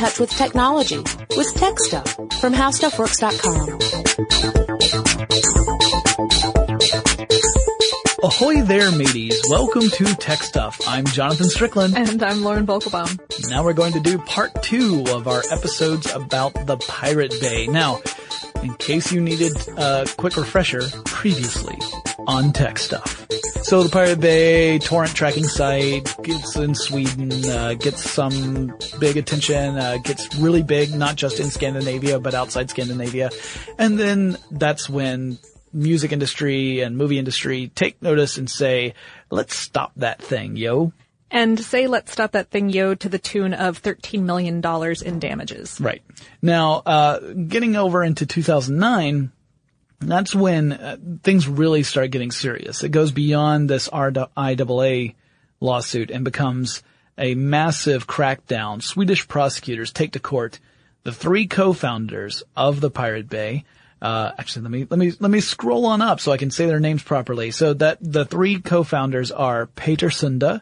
[0.00, 0.96] touch with technology
[1.36, 3.78] with Tech Stuff from HowStuffWorks.com.
[8.22, 9.38] Ahoy there, mateys.
[9.50, 10.80] Welcome to Tech Stuff.
[10.86, 11.98] I'm Jonathan Strickland.
[11.98, 13.20] And I'm Lauren Vogelbaum.
[13.50, 17.66] Now we're going to do part two of our episodes about the Pirate Bay.
[17.66, 18.00] Now,
[18.62, 21.76] in case you needed a quick refresher, previously
[22.26, 23.26] on Tech Stuff.
[23.70, 29.78] So the Pirate Bay torrent tracking site gets in Sweden, uh, gets some big attention,
[29.78, 33.30] uh, gets really big, not just in Scandinavia, but outside Scandinavia.
[33.78, 35.38] And then that's when
[35.72, 38.94] music industry and movie industry take notice and say,
[39.30, 40.92] let's stop that thing, yo.
[41.30, 44.60] And say let's stop that thing, yo, to the tune of $13 million
[45.06, 45.80] in damages.
[45.80, 46.02] Right.
[46.42, 49.30] Now, uh, getting over into 2009,
[50.00, 52.82] that's when uh, things really start getting serious.
[52.82, 55.14] It goes beyond this RIAA
[55.60, 56.82] lawsuit and becomes
[57.18, 58.82] a massive crackdown.
[58.82, 60.58] Swedish prosecutors take to court
[61.02, 63.64] the three co-founders of the Pirate Bay,
[64.02, 66.66] uh, actually, let me let me let me scroll on up so I can say
[66.66, 67.50] their names properly.
[67.50, 70.60] So that the three co-founders are Peter Sunde,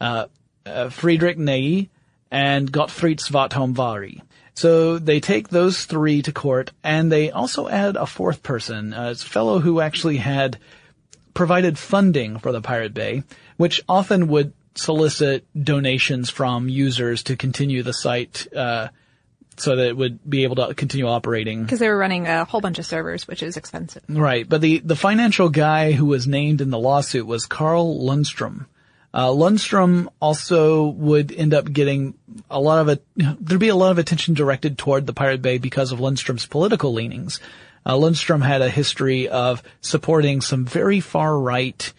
[0.00, 0.26] uh,
[0.66, 1.88] uh, Friedrich Neij,
[2.30, 4.20] and Gottfrid Svartholm Warg.
[4.54, 9.14] So they take those three to court, and they also add a fourth person, a
[9.14, 10.58] fellow who actually had
[11.34, 13.24] provided funding for the Pirate Bay,
[13.56, 18.46] which often would solicit donations from users to continue the site.
[18.54, 18.88] Uh,
[19.56, 21.62] so that it would be able to continue operating.
[21.62, 24.02] Because they were running a whole bunch of servers, which is expensive.
[24.08, 24.48] Right.
[24.48, 28.66] But the, the financial guy who was named in the lawsuit was Carl Lundstrom.
[29.14, 32.14] Uh, Lundstrom also would end up getting
[32.50, 35.58] a lot of it, there'd be a lot of attention directed toward the Pirate Bay
[35.58, 37.38] because of Lundstrom's political leanings.
[37.86, 41.92] Uh, Lundstrom had a history of supporting some very far right,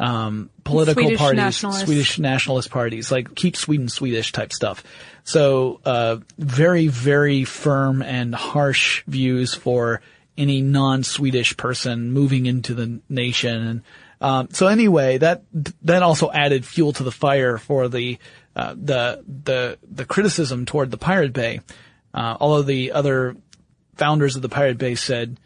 [0.00, 1.84] um, political Swedish parties.
[1.84, 4.82] Swedish nationalist parties, like keep Sweden Swedish type stuff.
[5.24, 10.00] So, uh, very, very firm and harsh views for
[10.38, 13.62] any non-Swedish person moving into the nation.
[13.62, 13.82] And,
[14.22, 15.42] um, so anyway, that,
[15.82, 18.18] that also added fuel to the fire for the,
[18.54, 21.60] uh, the, the, the criticism toward the Pirate Bay.
[22.14, 23.36] Uh, although the other
[23.96, 25.40] founders of the Pirate Bay said,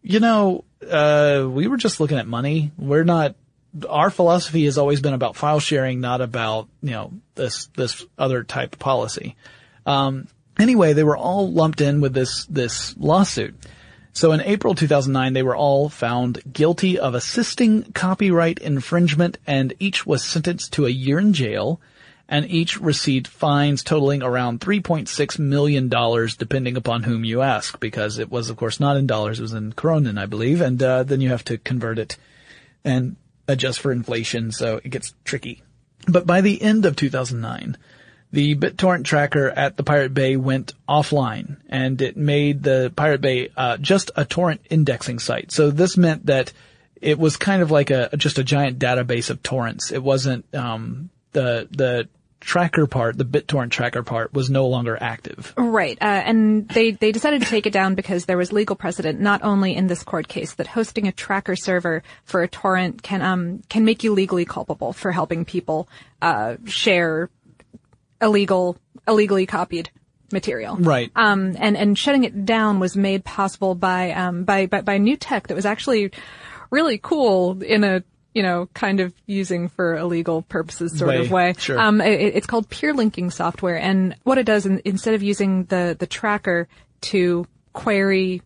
[0.00, 2.72] you know, uh, we were just looking at money.
[2.78, 3.34] We're not,
[3.88, 8.42] our philosophy has always been about file sharing, not about, you know, this, this other
[8.42, 9.36] type of policy.
[9.84, 13.54] Um, anyway, they were all lumped in with this, this lawsuit.
[14.14, 20.06] So in April 2009, they were all found guilty of assisting copyright infringement and each
[20.06, 21.80] was sentenced to a year in jail
[22.28, 25.88] and each received fines totaling around $3.6 million
[26.38, 29.52] depending upon whom you ask because it was of course not in dollars, it was
[29.52, 32.16] in kronen, I believe, and uh, then you have to convert it
[32.84, 33.16] and
[33.48, 35.62] adjust for inflation, so it gets tricky.
[36.06, 37.76] But by the end of 2009,
[38.34, 43.50] the BitTorrent tracker at the Pirate Bay went offline and it made the Pirate Bay
[43.56, 45.52] uh, just a torrent indexing site.
[45.52, 46.52] So this meant that
[47.00, 49.92] it was kind of like a just a giant database of torrents.
[49.92, 52.08] It wasn't um, the the
[52.40, 55.54] tracker part, the BitTorrent tracker part, was no longer active.
[55.56, 59.20] Right, uh, and they they decided to take it down because there was legal precedent,
[59.20, 63.22] not only in this court case, that hosting a tracker server for a torrent can
[63.22, 65.88] um can make you legally culpable for helping people
[66.20, 67.30] uh, share
[68.24, 68.76] illegal
[69.06, 69.90] illegally copied
[70.32, 70.76] material.
[70.76, 71.12] Right.
[71.14, 75.16] Um, and and shutting it down was made possible by um by by, by new
[75.16, 76.10] tech that was actually
[76.70, 78.02] really cool in a
[78.34, 81.54] you know, kind of using for illegal purposes sort Way, of way.
[81.56, 81.78] sure.
[81.78, 85.66] Um, it, it's called peer linking software, and what it does, in, instead of using
[85.66, 86.66] the the tracker
[87.02, 88.42] to query,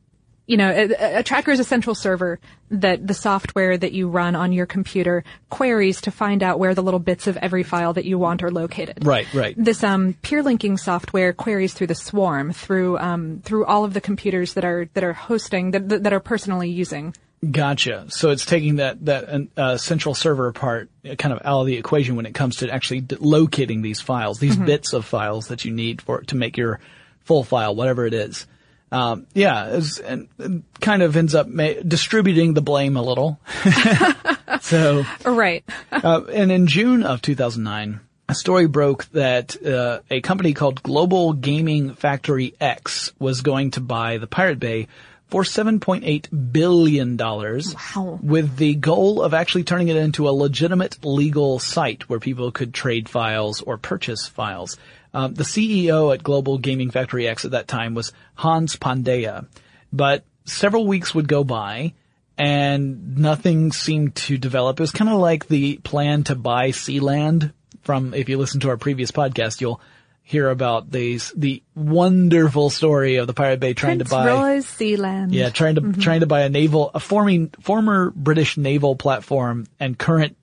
[0.49, 4.35] you know, a, a tracker is a central server that the software that you run
[4.35, 8.07] on your computer queries to find out where the little bits of every file that
[8.07, 9.07] you want are located.
[9.07, 9.55] Right, right.
[9.57, 14.01] This um, peer linking software queries through the swarm, through um, through all of the
[14.01, 17.15] computers that are that are hosting that that are personally using
[17.49, 18.07] Gotcha.
[18.09, 21.77] So it's taking that that uh, central server part uh, kind of out of the
[21.77, 25.65] equation when it comes to actually d- locating these files, these bits of files that
[25.65, 26.81] you need for to make your
[27.21, 28.47] full file, whatever it is.
[28.91, 33.39] Um, yeah, and, and kind of ends up ma- distributing the blame a little.
[34.61, 35.65] so Right.
[35.93, 41.33] uh, and in June of 2009, a story broke that uh, a company called Global
[41.33, 44.89] Gaming Factory X was going to buy the Pirate Bay
[45.29, 48.19] for 7.8 billion dollars Wow.
[48.23, 52.73] with the goal of actually turning it into a legitimate legal site where people could
[52.73, 54.79] trade files or purchase files.
[55.15, 59.47] Um, the CEO at Global Gaming Factory X at that time was Hans Pandeya,
[59.93, 61.95] but several weeks would go by
[62.37, 64.79] and nothing seemed to develop.
[64.79, 67.53] It was kind of like the plan to buy Sealand
[67.83, 69.81] from, if you listen to our previous podcast, you'll
[70.23, 74.27] hear about these, the wonderful story of the Pirate Bay trying Prince to buy.
[74.27, 75.33] Roy's Sealand.
[75.33, 79.99] Yeah, trying to trying to buy a naval, a forming former British naval platform and
[79.99, 80.37] current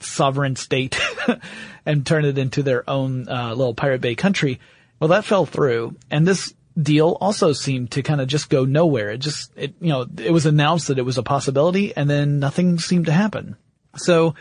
[0.00, 1.00] sovereign state,
[1.86, 4.60] and turn it into their own uh, little Pirate Bay country.
[4.98, 9.10] Well, that fell through, and this deal also seemed to kind of just go nowhere.
[9.10, 12.38] It just, it you know, it was announced that it was a possibility, and then
[12.38, 13.56] nothing seemed to happen.
[13.96, 14.34] So,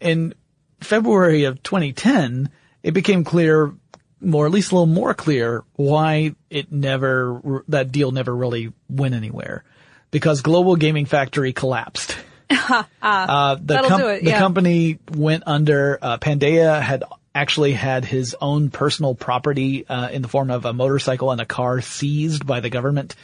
[0.00, 0.34] in
[0.80, 2.50] February of 2010,
[2.82, 3.74] it became clear,
[4.20, 9.14] more at least a little more clear, why it never that deal never really went
[9.14, 9.64] anywhere,
[10.10, 12.16] because Global Gaming Factory collapsed.
[13.02, 15.98] uh, the, do it, the company went under.
[16.00, 17.04] Uh, Pandeya had
[17.34, 21.46] actually had his own personal property uh, in the form of a motorcycle and a
[21.46, 23.14] car seized by the government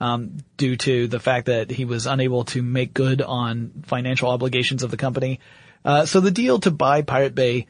[0.00, 4.82] um, due to the fact that he was unable to make good on financial obligations
[4.82, 5.40] of the company.
[5.84, 7.66] Uh, so the deal to buy Pirate Bay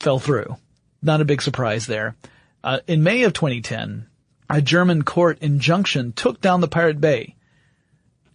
[0.00, 0.56] fell through.
[1.02, 2.16] Not a big surprise there.
[2.62, 4.06] Uh, in May of 2010,
[4.48, 7.34] a German court injunction took down the Pirate Bay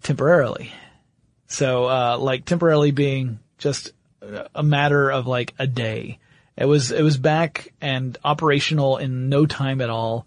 [0.04, 0.72] temporarily.
[1.52, 3.92] So, uh, like temporarily being just
[4.56, 6.20] a matter of like a day.
[6.56, 10.26] It was, it was back and operational in no time at all.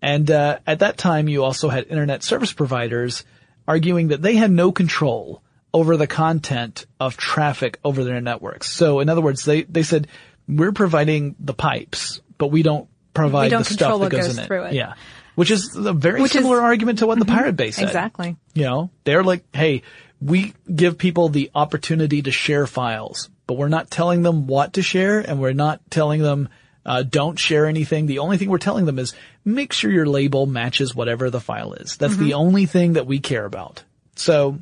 [0.00, 3.24] And, uh, at that time you also had internet service providers
[3.68, 5.42] arguing that they had no control
[5.74, 8.70] over the content of traffic over their networks.
[8.70, 10.08] So in other words, they, they said,
[10.48, 14.44] we're providing the pipes, but we don't provide don't the stuff that goes, goes in
[14.44, 14.46] it.
[14.46, 14.72] through it.
[14.74, 14.94] Yeah.
[15.34, 16.44] Which is a very Which is- Mm-hmm.
[16.44, 17.84] similar argument to what the Pirate Bay said.
[17.84, 18.36] Exactly.
[18.54, 19.82] You know, they're like, hey,
[20.22, 24.82] we give people the opportunity to share files, but we're not telling them what to
[24.82, 26.48] share and we're not telling them,
[26.86, 28.06] uh, don't share anything.
[28.06, 29.14] The only thing we're telling them is
[29.44, 31.96] make sure your label matches whatever the file is.
[31.96, 33.82] That's the only thing that we care about.
[34.14, 34.58] So,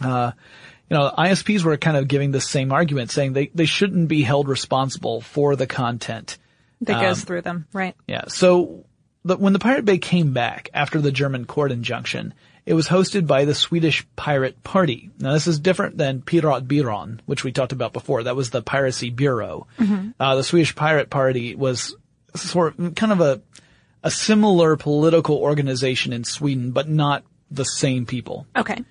[0.00, 0.32] uh,
[0.90, 4.22] you know, ISPs were kind of giving the same argument saying they, they shouldn't be
[4.22, 6.38] held responsible for the content.
[6.82, 7.96] That Um, goes through them, right?
[8.06, 8.26] Yeah.
[8.28, 8.84] So
[9.24, 12.34] the, when the Pirate Bay came back after the German court injunction,
[12.66, 15.10] it was hosted by the Swedish Pirate Party.
[15.18, 18.22] Now this is different than Pirat Byrån, which we talked about before.
[18.22, 19.66] That was the Piracy Bureau.
[20.18, 21.94] Uh, the Swedish Pirate Party was
[22.34, 23.42] sort of kind of a
[24.04, 28.46] a similar political organization in Sweden, but not the same people.
[28.54, 28.84] Okay.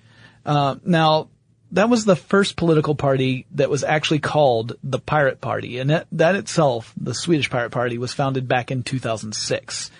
[0.44, 1.28] Uh, now,
[1.70, 6.08] that was the first political party that was actually called the Pirate Party, and that,
[6.12, 9.90] that itself, the Swedish Pirate Party, was founded back in 2006.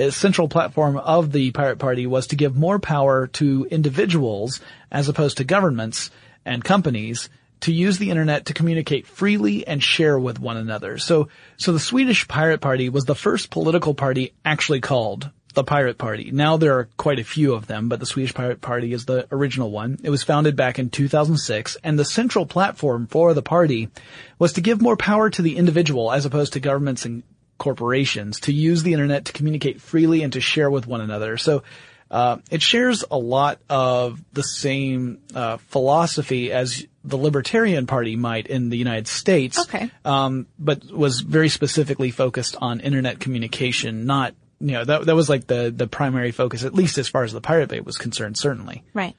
[0.00, 4.60] Its central platform of the Pirate Party was to give more power to individuals
[4.90, 6.10] as opposed to governments
[6.44, 7.28] and companies
[7.60, 10.96] to use the internet to communicate freely and share with one another.
[10.96, 15.98] So, so the Swedish Pirate Party was the first political party actually called the Pirate
[15.98, 16.30] Party.
[16.30, 19.26] Now there are quite a few of them, but the Swedish Pirate Party is the
[19.30, 19.98] original one.
[20.02, 23.90] It was founded back in 2006, and the central platform for the party
[24.38, 27.22] was to give more power to the individual as opposed to governments and
[27.60, 31.36] corporations to use the internet to communicate freely and to share with one another.
[31.36, 31.62] So,
[32.10, 38.48] uh, it shares a lot of the same uh, philosophy as the Libertarian Party might
[38.48, 39.88] in the United States Okay.
[40.04, 45.28] um, but was very specifically focused on internet communication, not, you know, that, that was
[45.28, 48.36] like the, the primary focus, at least as far as the Pirate Bay was concerned,
[48.36, 48.82] certainly.
[48.92, 49.14] Right.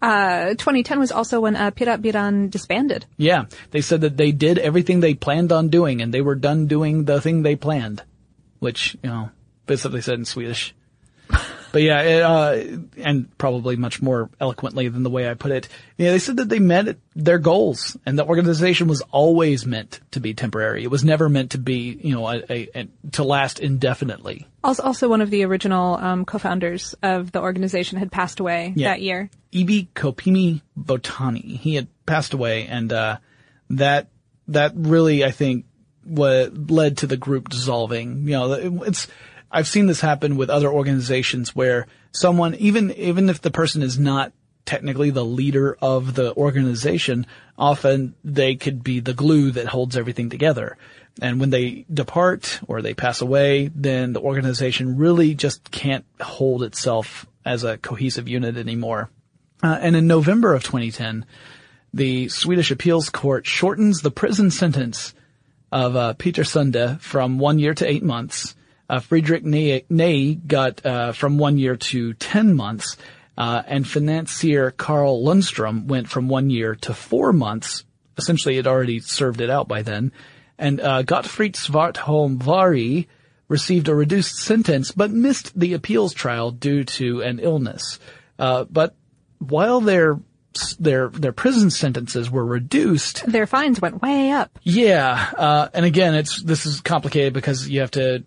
[0.00, 3.06] Uh, 2010 was also when uh, Pirat Byrån disbanded.
[3.16, 3.46] Yeah.
[3.70, 7.04] They said that they did everything they planned on doing and they were done doing
[7.04, 8.02] the thing they planned,
[8.60, 9.30] which, you know,
[9.66, 10.74] basically said in Swedish.
[11.70, 15.68] But yeah, it, uh, and probably much more eloquently than the way I put it.
[15.96, 20.20] Yeah, they said that they met their goals and the organization was always meant to
[20.20, 20.82] be temporary.
[20.82, 24.46] It was never meant to be, you know, a, a, a to last indefinitely.
[24.64, 28.88] Also, also one of the original um, co-founders of the organization had passed away Yeah.
[28.88, 29.28] that year.
[29.52, 31.58] Ibi Kopimi Botani.
[31.58, 33.18] He had passed away and, uh,
[33.70, 34.08] that,
[34.48, 35.66] that really, I think,
[36.04, 38.22] what led to the group dissolving.
[38.24, 39.06] You know, it- it's,
[39.50, 43.98] I've seen this happen with other organizations where someone, even, even if the person is
[43.98, 44.32] not
[44.66, 47.26] technically the leader of the organization,
[47.56, 50.76] often they could be the glue that holds everything together.
[51.22, 56.62] And when they depart or they pass away, then the organization really just can't hold
[56.62, 59.10] itself as a cohesive unit anymore.
[59.62, 61.24] Uh, and in November of 2010,
[61.92, 65.14] the Swedish appeals court shortens the prison sentence
[65.72, 68.54] of uh, Peter Sunde from one year to eight months.
[68.88, 72.96] Uh, Friedrich Neij, got uh, from one year to ten months,
[73.36, 77.84] uh, and financier Carl Lundstrom went from one year to four months.
[78.16, 80.12] Essentially, it already served it out by then.
[80.58, 83.06] And uh, Gottfrid Svartholm Warg
[83.46, 87.98] received a reduced sentence, but missed the appeals trial due to an illness.
[88.38, 88.94] Uh, but
[89.38, 90.18] while they're
[90.78, 93.24] their their prison sentences were reduced.
[93.26, 94.58] Their fines went way up.
[94.62, 98.24] Yeah, uh, and again, it's this is complicated because you have to,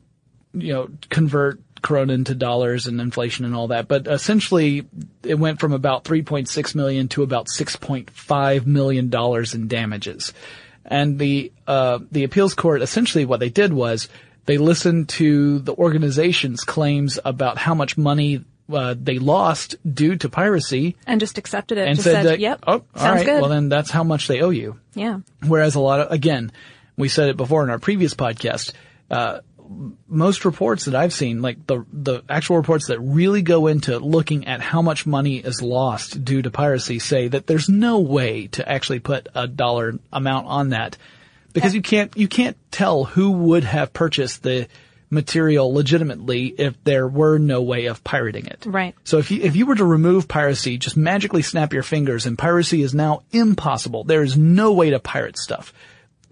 [0.53, 3.87] you know, convert krona into dollars and inflation and all that.
[3.87, 4.85] But essentially,
[5.23, 10.33] it went from about 3.6 million to about 6.5 million dollars in damages.
[10.85, 14.09] And the uh, the appeals court essentially what they did was
[14.45, 20.29] they listened to the organization's claims about how much money uh, they lost due to
[20.29, 21.87] piracy And just accepted it.
[21.87, 23.41] and said, said, yep, oh, all sounds right, good.
[23.41, 24.79] well then that's how much they owe you.
[24.95, 25.19] yeah.
[25.45, 26.51] Whereas a lot of, again,
[26.97, 28.71] we said it before in our previous podcast,
[29.09, 29.39] uh,
[30.07, 34.47] most reports that I've seen, like the, the actual reports that really go into looking
[34.47, 38.67] at how much money is lost due to piracy say that there's no way to
[38.69, 40.97] actually put a dollar amount on that
[41.53, 44.67] because you can't, you can't tell who would have purchased the
[45.09, 48.63] material legitimately if there were no way of pirating it.
[48.65, 48.95] Right.
[49.03, 52.37] So if you, if you were to remove piracy, just magically snap your fingers and
[52.37, 54.05] piracy is now impossible.
[54.05, 55.73] There is no way to pirate stuff.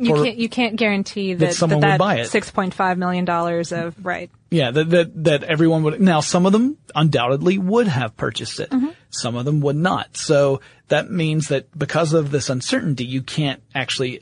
[0.01, 2.27] You can't you can't guarantee that someone that, would buy it.
[2.27, 4.31] six point five million dollars of right.
[4.49, 8.73] Yeah, that, that, that everyone would, now some of them undoubtedly would have purchased it.
[9.11, 10.17] Some of them would not.
[10.17, 14.21] So that means that because of this uncertainty, you can't actually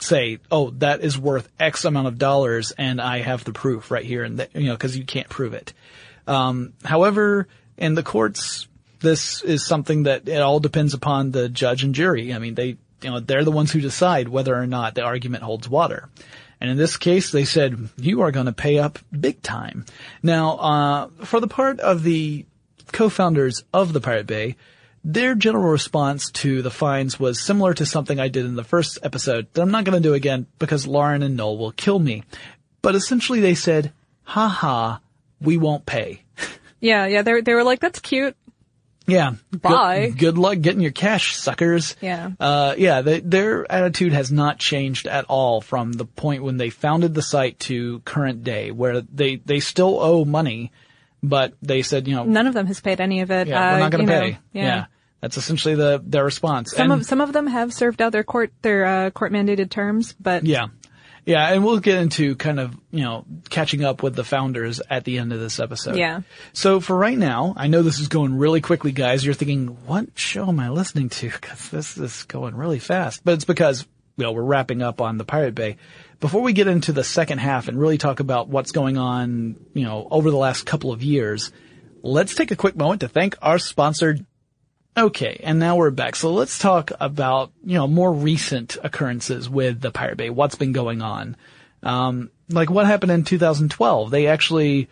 [0.00, 4.04] say, oh, that is worth X amount of dollars and I have the proof right
[4.04, 5.72] here and that, you know, cause you can't prove it.
[6.26, 8.66] Um, however, in the courts,
[8.98, 12.34] this is something that it all depends upon the judge and jury.
[12.34, 15.42] I mean, they, you know, they're the ones who decide whether or not the argument
[15.42, 16.08] holds water.
[16.60, 19.86] And in this case, they said, you are going to pay up big time.
[20.22, 22.46] Now, uh, for the part of the
[22.92, 24.56] co-founders of the Pirate Bay,
[25.04, 28.98] their general response to the fines was similar to something I did in the first
[29.02, 32.24] episode that I'm not going to do again because Lauren and Noel will kill me.
[32.82, 33.92] But essentially they said,
[34.24, 35.00] ha ha,
[35.40, 36.22] we won't pay.
[36.80, 37.22] Yeah, yeah.
[37.22, 38.36] They they were like, that's cute.
[39.08, 39.32] Yeah.
[39.50, 40.08] Bye.
[40.10, 41.96] Good, good luck getting your cash, suckers.
[42.00, 42.30] Yeah.
[42.38, 46.70] Uh, yeah, they, their attitude has not changed at all from the point when they
[46.70, 50.70] founded the site to current day, where they, they still owe money,
[51.22, 53.48] but they said, you know, None of them has paid any of it.
[53.48, 54.38] yeah, we're Uh, not going to you know, pay.
[54.52, 54.84] yeah.
[55.20, 56.70] That's essentially the, their response.
[56.70, 59.68] Some And- of some of them have served out their court their uh, court mandated
[59.68, 60.66] terms, but Yeah.
[61.28, 65.04] Yeah, and we'll get into kind of, you know, catching up with the founders at
[65.04, 65.96] the end of this episode.
[65.96, 66.22] Yeah.
[66.54, 69.22] So for right now, I know this is going really quickly, guys.
[69.22, 71.28] You're thinking, what show am I listening to?
[71.42, 73.26] Cause this is going really fast.
[73.26, 75.76] But it's because, you know, we're wrapping up on the Pirate Bay.
[76.18, 79.84] Before we get into the second half and really talk about what's going on, you
[79.84, 81.52] know, over the last couple of years,
[82.02, 84.16] let's take a quick moment to thank our sponsor,
[84.98, 86.16] Okay, and now we're back.
[86.16, 90.28] So let's talk about, you know, more recent occurrences with the Pirate Bay.
[90.28, 91.36] What's been going on?
[91.84, 94.10] Um, like what happened in 2012?
[94.10, 94.88] They actually,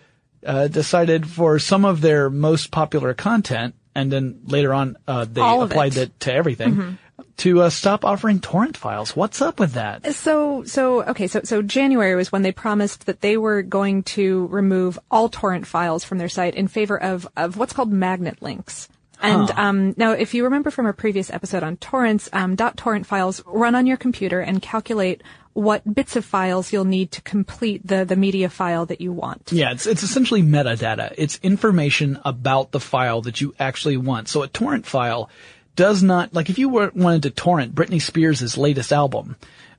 [0.46, 5.40] uh, decided for some of their most popular content, and then later on, uh, they
[5.40, 6.02] applied it.
[6.02, 6.98] it to everything,
[7.38, 9.16] to, uh, stop offering torrent files.
[9.16, 10.14] What's up with that?
[10.14, 14.46] So, so, okay, so, so January was when they promised that they were going to
[14.46, 18.88] remove all torrent files from their site in favor of, of what's called magnet links.
[19.22, 23.42] And, um, now if you remember from a previous episode on torrents, um, .torrent files
[23.46, 25.22] run on your computer and calculate
[25.56, 29.50] what bits of files you'll need to complete the, the media file that you want.
[29.50, 31.14] Yeah, it's it's essentially metadata.
[31.16, 34.28] It's information about the file that you actually want.
[34.28, 35.30] So a torrent file
[35.74, 39.36] does not like if you were, wanted to torrent Britney Spears' latest album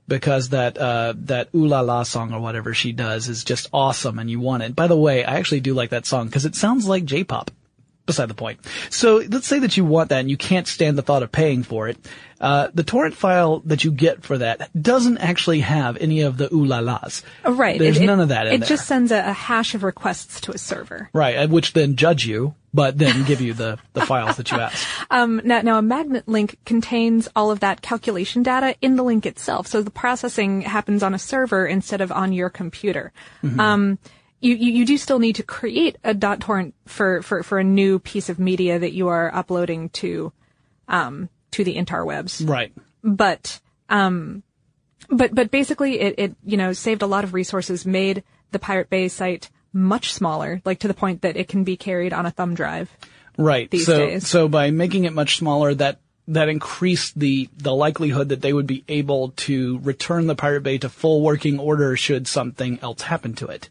[0.08, 4.18] because that uh that ooh la la song or whatever she does is just awesome
[4.18, 4.74] and you want it.
[4.74, 7.52] By the way, I actually do like that song because it sounds like J-pop.
[8.08, 8.58] Beside the point.
[8.90, 11.62] So let's say that you want that and you can't stand the thought of paying
[11.62, 11.96] for it.
[12.40, 16.48] Uh, the torrent file that you get for that doesn't actually have any of the
[16.54, 17.22] ooh la las.
[17.44, 17.78] Oh, Right.
[17.78, 18.68] There's It- it- none of that in It there.
[18.68, 21.10] just sends a, a hash of requests to a server.
[21.12, 24.58] Right, uh, which then judge you, but then give you the, the files that you
[24.60, 24.86] asked.
[25.10, 29.26] Um, now, now a magnet link contains all of that calculation data in the link
[29.26, 29.66] itself.
[29.66, 33.12] So the processing happens on a server instead of on your computer.
[33.58, 33.98] Um,
[34.40, 37.64] you, you, you do still need to create a dot .torrent for, for, for a
[37.64, 40.32] new piece of media that you are uploading to,
[40.86, 42.48] um, to the interwebs.
[42.48, 42.72] Right.
[43.02, 44.42] But, um,
[45.08, 48.90] but, but basically it, it, you know, saved a lot of resources, made the Pirate
[48.90, 52.30] Bay site much smaller, like to the point that it can be carried on a
[52.30, 52.90] thumb drive.
[53.36, 53.70] Right.
[53.70, 54.26] These so, days.
[54.26, 58.66] so by making it much smaller, that, that increased the, the likelihood that they would
[58.66, 63.34] be able to return the Pirate Bay to full working order should something else happen
[63.34, 63.68] to it.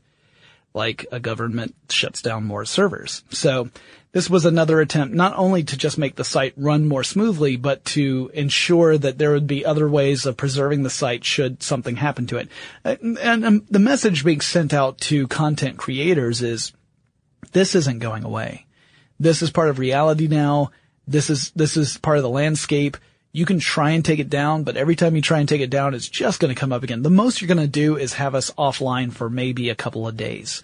[0.73, 3.23] Like a government shuts down more servers.
[3.29, 3.69] So
[4.11, 7.83] this was another attempt not only to just make the site run more smoothly, but
[7.85, 12.25] to ensure that there would be other ways of preserving the site should something happen
[12.27, 12.49] to it.
[12.83, 16.73] And, and um, the message being sent out to content creators is
[17.51, 18.65] this isn't going away.
[19.19, 20.71] This is part of reality now.
[21.07, 22.97] This is, this is part of the landscape.
[23.31, 25.69] You can try and take it down, but every time you try and take it
[25.69, 27.03] down, it's just going to come up again.
[27.03, 30.17] The most you're going to do is have us offline for maybe a couple of
[30.17, 30.63] days,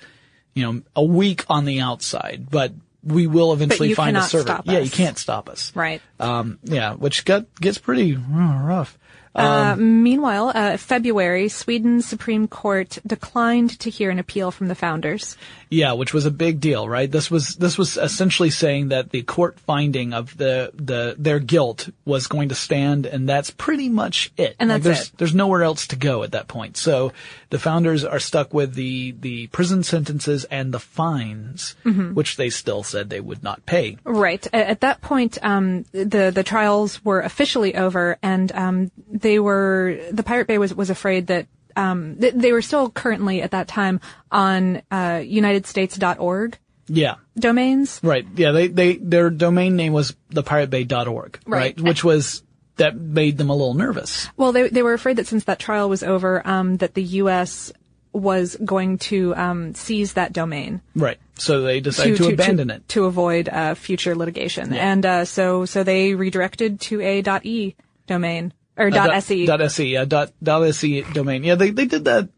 [0.54, 4.44] you know, a week on the outside, but we will eventually find a server.
[4.44, 5.76] stop yeah, you can't stop us.
[5.76, 6.02] Right.
[6.20, 8.20] Um, yeah, which got, gets pretty uh,
[8.64, 8.98] rough.
[9.36, 15.38] Uh, meanwhile, uh, February, Sweden's Supreme Court declined to hear an appeal from the founders.
[15.70, 17.10] Yeah, which was a big deal, right?
[17.12, 21.90] This was this was essentially saying that the court finding of the the their guilt
[22.06, 24.56] was going to stand, and that's pretty much it.
[24.60, 25.18] And Like, that's there's, it.
[25.18, 26.78] There's nowhere else to go at that point.
[26.78, 27.12] So
[27.50, 32.14] the founders are stuck with the the prison sentences and the fines, Mm-hmm.
[32.14, 33.98] which they still said they would not pay.
[34.04, 34.46] Right.
[34.54, 38.92] At that point, um, the the trials were officially over, and um,
[39.24, 43.42] they were the Pirate Bay was was afraid that um, th- they were still currently
[43.42, 44.00] at that time
[44.32, 45.24] on uh,
[45.68, 47.16] UnitedStates.org Yeah.
[47.36, 48.00] domains.
[48.04, 48.26] Right.
[48.36, 48.52] Yeah.
[48.52, 51.40] They, they, their domain name was thepiratebay.org.
[51.48, 51.60] Right.
[51.60, 51.82] Right.
[51.82, 52.44] Which was,
[52.78, 54.28] that made them a little nervous.
[54.38, 57.72] Well, they they were afraid that since that trial was over, um, that the U.S.
[58.12, 60.82] was going to um, seize that domain.
[60.96, 61.18] Right.
[61.36, 62.88] So they decided to, abandon it.
[62.90, 67.76] to avoid uh, future litigation, and uh, so so they redirected to a .e
[68.08, 69.46] domain or Uh, .se.
[69.46, 71.44] Dot .se, yeah, dot, dot .se domain.
[71.44, 72.30] Yeah, they, they did that.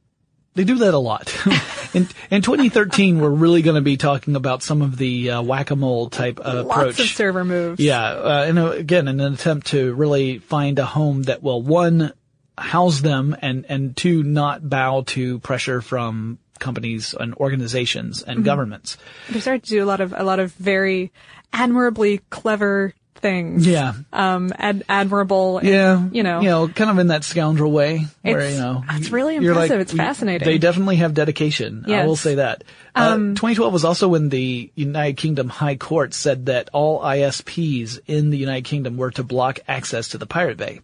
[0.56, 1.36] They do that a lot.
[1.94, 6.10] in, in 2013, we're really going to be talking about some of the uh, whack-a-mole
[6.10, 6.98] type uh, approach.
[6.98, 7.82] Lots of server moves.
[7.82, 11.62] Yeah, uh, and uh, again, in an attempt to really find a home that will
[11.62, 12.14] one
[12.58, 18.46] house them and and two not bow to pressure from companies and organizations and Mm-hmm.
[18.46, 18.98] governments.
[19.30, 21.12] They started to do a lot of a lot of very
[21.52, 23.66] admirably clever things.
[23.66, 23.94] Yeah.
[24.14, 25.58] Um, ad- admirable.
[25.60, 26.42] and, Yeah, You know.
[26.42, 29.80] you know, kind of in that scoundrel way, where It's- you know, it's really impressive.
[29.80, 30.46] It's fascinating.
[30.46, 31.84] They definitely have dedication.
[31.88, 32.02] I Yes.
[32.02, 32.64] Um, will say that.
[32.96, 38.30] Uh, 2012 was also when the United Kingdom High Court said that all ISPs in
[38.30, 40.82] the United Kingdom were to block access to the Pirate Bay.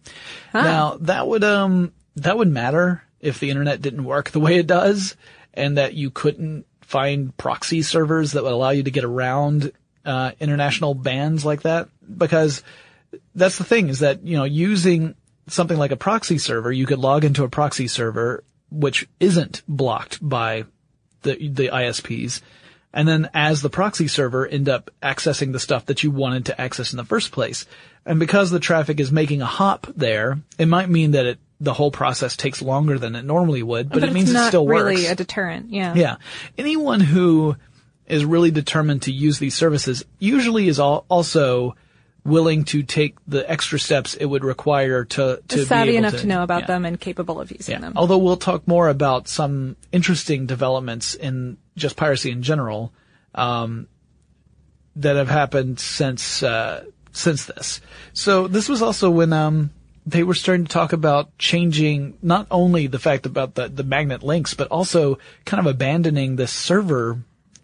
[0.52, 4.66] Now that would um that would matter if the internet didn't work the way it
[4.66, 5.16] does,
[5.54, 9.72] and that you couldn't find proxy servers that would allow you to get around
[10.04, 12.62] uh, international bans like that because
[13.34, 15.14] that's the thing is that, you know, using
[15.48, 20.18] something like a proxy server, you could log into a proxy server which isn't blocked
[20.26, 20.64] by
[21.22, 22.40] the, the ISPs.
[22.94, 26.60] And then as the proxy server end up accessing the stuff that you wanted to
[26.60, 27.66] access in the first place.
[28.04, 31.72] And because the traffic is making a hop there, it might mean that it, the
[31.72, 34.96] whole process takes longer than it normally would, but, But, it means it still really
[34.96, 35.10] works.
[35.10, 35.70] a deterrent.
[35.70, 35.94] Yeah.
[35.94, 36.16] Yeah.
[36.58, 37.56] Anyone who
[38.06, 41.76] is really determined to use these services usually is al- also
[42.24, 46.26] willing to take the extra steps it would require to, to be Savvy enough to,
[46.26, 46.66] know about yeah.
[46.68, 47.80] them and capable of using Yeah.
[47.80, 47.94] them.
[47.96, 52.92] Although we'll talk more about some interesting developments in just piracy in general,
[53.34, 53.88] um,
[54.96, 57.80] that have happened since, uh, since this.
[58.12, 59.70] So this was also when, um,
[60.04, 64.22] they were starting to talk about changing not only the fact about the, the magnet
[64.22, 67.22] links, but also kind of abandoning the server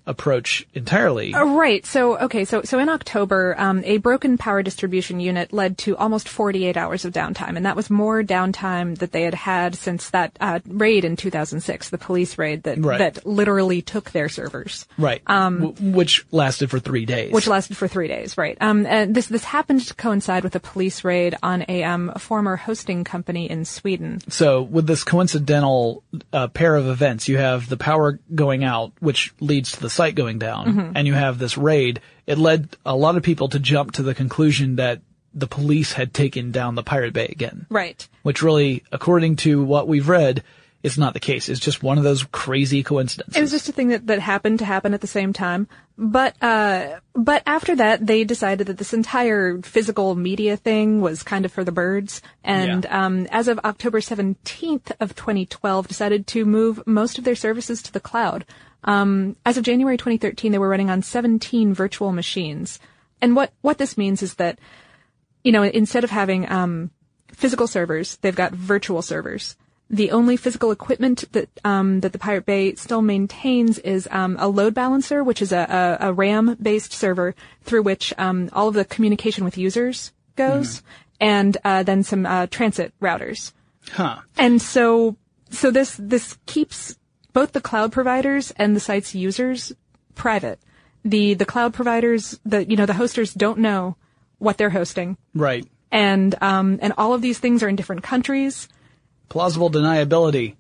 [0.08, 1.34] approach entirely.
[1.34, 1.84] Uh, Right.
[1.84, 2.44] So, okay.
[2.44, 7.04] So, so in October, um, a broken power distribution unit led to almost 48 hours
[7.04, 11.04] of downtime, and that was more downtime that they had had since that uh, raid
[11.04, 12.98] in 2006, the police raid that Right.
[12.98, 14.86] that literally took their servers.
[14.96, 15.20] Right.
[15.26, 17.32] Um, which lasted for three days.
[17.32, 18.56] Which lasted for three days, right?
[18.60, 22.56] Um, and this this happened to coincide with a police raid on a um, former
[22.56, 24.20] hosting company in Sweden.
[24.28, 29.34] So with this coincidental uh, pair of events, you have the power going out, which
[29.40, 30.92] leads to the site going down, Mm-hmm.
[30.96, 32.00] and you have this raid.
[32.26, 35.00] It led a lot of people to jump to the conclusion that
[35.34, 38.00] the police had taken down the Pirate Bay again, Right.
[38.22, 40.42] which really, according to what we've read,
[40.82, 41.48] is not the case.
[41.48, 43.36] It's just one of those crazy coincidences.
[43.36, 45.66] It was just a thing that, that happened to happen at the same time.
[46.00, 51.44] But, uh, but after that, they decided that this entire physical media thing was kind
[51.44, 52.22] of for the birds.
[52.44, 53.06] And, Yeah.
[53.06, 57.92] um, as of October 17th of 2012, decided to move most of their services to
[57.92, 58.44] the cloud.
[58.84, 62.78] Um, as of January 2013, they were running on 17 virtual machines.
[63.20, 64.58] And what, what this means is that,
[65.42, 66.90] you know, instead of having, um,
[67.38, 69.56] physical servers, they've got virtual servers.
[69.90, 74.48] The only physical equipment that um, that the Pirate Bay still maintains is um, a
[74.48, 78.84] load balancer, which is a, a, a RAM-based server through which um, all of the
[78.84, 80.82] communication with users goes,
[81.20, 83.52] and uh, then some uh, transit routers.
[83.92, 84.18] huh.
[84.36, 85.16] And so,
[85.50, 86.97] so this this keeps
[87.38, 89.72] both the cloud providers and the site's users
[90.16, 90.58] private.
[91.04, 93.94] The the cloud providers, the you know the hosters don't know
[94.38, 95.64] what they're hosting, Right.
[95.92, 98.68] and um, and all of these things are in different countries.
[99.28, 100.56] plausible deniability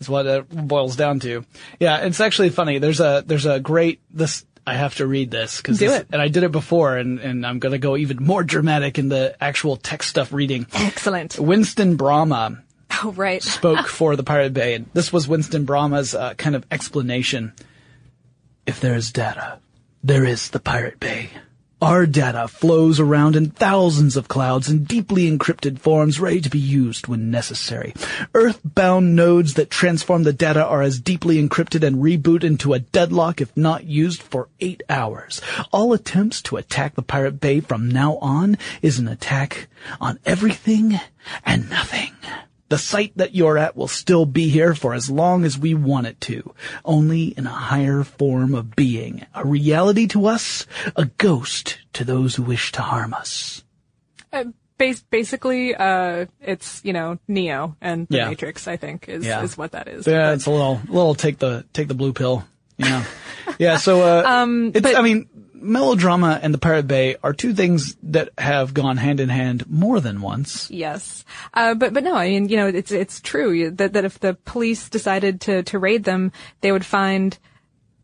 [0.00, 1.44] is what it boils down to.
[1.78, 2.78] Yeah, it's actually funny.
[2.78, 6.42] There's a there's a great this I have to read this because and I did
[6.42, 10.32] it before, and and I'm gonna go even more dramatic in the actual text stuff
[10.34, 10.66] reading.
[10.74, 11.38] Excellent.
[11.38, 12.62] Winston Brahma
[13.04, 13.42] Oh, right.
[13.42, 17.54] spoke for the Pirate Bay, and this was Winston Brahma's uh, kind of explanation.
[18.66, 19.58] If there is data,
[20.04, 21.30] there is the Pirate Bay.
[21.82, 26.58] Our data flows around in thousands of clouds in deeply encrypted forms ready to be
[26.58, 27.94] used when necessary.
[28.34, 33.40] Earthbound nodes that transform the data are as deeply encrypted and reboot into a deadlock
[33.40, 35.40] if not used for eight hours.
[35.72, 39.68] All attempts to attack the Pirate Bay from now on is an attack
[40.02, 41.00] on everything
[41.46, 42.12] and nothing.
[42.70, 46.06] The site that you're at will still be here for as long as we want
[46.06, 46.54] it to,
[46.84, 49.26] only in a higher form of being.
[49.34, 53.64] A reality to us, a ghost to those who wish to harm us.
[54.32, 54.44] Uh,
[54.78, 58.28] bas- basically, uh, it's, you know, Neo and the Yeah.
[58.28, 59.42] Matrix, I think, is, Yeah.
[59.42, 60.06] is what that is.
[60.06, 62.44] Yeah, it's a little, little take the, take the blue pill,
[62.78, 63.02] you know.
[63.58, 65.28] yeah, so, uh, um, it's, but- I mean,
[65.60, 70.00] melodrama and the Pirate Bay are two things that have gone hand in hand more
[70.00, 70.70] than once.
[70.70, 71.24] Yes.
[71.54, 74.34] Uh, but, but no, I mean, you know, it's, it's true that, that if the
[74.44, 77.36] police decided to, to raid them, they would find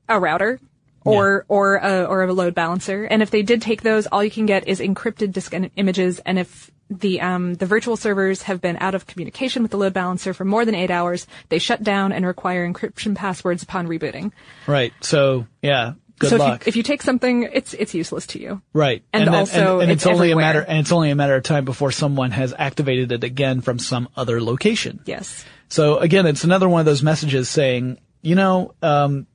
[0.08, 0.60] a router
[1.04, 3.04] or, or a, or a load balancer.
[3.04, 6.18] And if they did take those, all you can get is encrypted disk images.
[6.26, 9.92] And if the, um, the virtual servers have been out of communication with the load
[9.92, 14.32] balancer for more than eight hours, they shut down and require encryption passwords upon rebooting.
[14.66, 14.92] Right.
[15.00, 16.62] So, yeah, good so luck.
[16.62, 18.62] if you, if you take something, it's, it's useless to you.
[18.72, 19.02] Right.
[19.12, 20.44] And also and, it's it's, only everywhere.
[20.44, 23.60] a matter, and it's only a matter of time before someone has activated it again
[23.60, 25.00] from some other location.
[25.04, 25.44] Yes.
[25.68, 29.26] So again, it's another one of those messages saying, you know, um,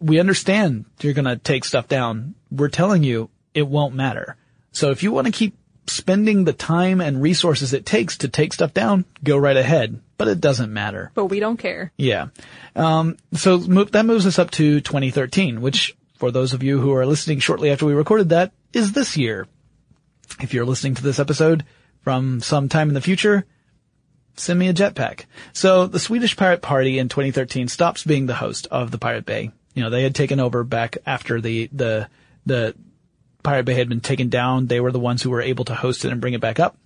[0.00, 2.34] we understand you're going to take stuff down.
[2.50, 4.36] We're telling you it won't matter.
[4.72, 5.56] So if you want to keep
[5.88, 10.00] spending the time and resources it takes to take stuff down, go right ahead.
[10.18, 11.10] But it doesn't matter.
[11.14, 11.92] But we don't care.
[11.96, 12.28] Yeah.
[12.74, 16.92] Um, so move, that moves us up to 2013, which for those of you who
[16.94, 19.46] are listening shortly after we recorded that is this year.
[20.40, 21.64] If you're listening to this episode
[22.00, 23.44] from some time in the future,
[24.36, 25.26] send me a jetpack.
[25.52, 29.50] So the Swedish Pirate Party in 2013 stops being the host of the Pirate Bay.
[29.74, 32.08] You know, they had taken over back after the, the,
[32.44, 32.74] the
[33.42, 34.66] Pirate Bay had been taken down.
[34.66, 36.76] They were the ones who were able to host it and bring it back up.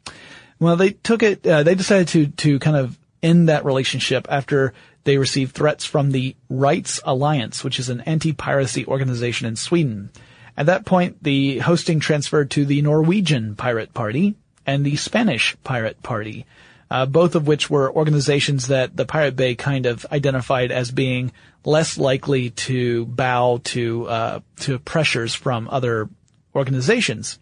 [0.59, 4.75] Well, they took it, uh, they decided to, to kind of end that relationship after
[5.05, 10.11] they received threats from the Rights Alliance, which is an anti-piracy organization in Sweden.
[10.57, 14.37] At that point, the hosting transferred to the Norwegian Pirate Party
[14.67, 16.45] and the Spanish Pirate Party,
[16.91, 21.33] uh, both of which were organizations that the Pirate Bay kind of identified as being
[21.65, 26.09] less likely to bow to, uh, to pressures from other
[26.55, 27.39] organizations.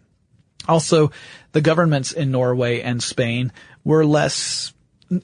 [0.67, 1.11] Also,
[1.51, 3.51] the governments in Norway and Spain
[3.83, 4.73] were less,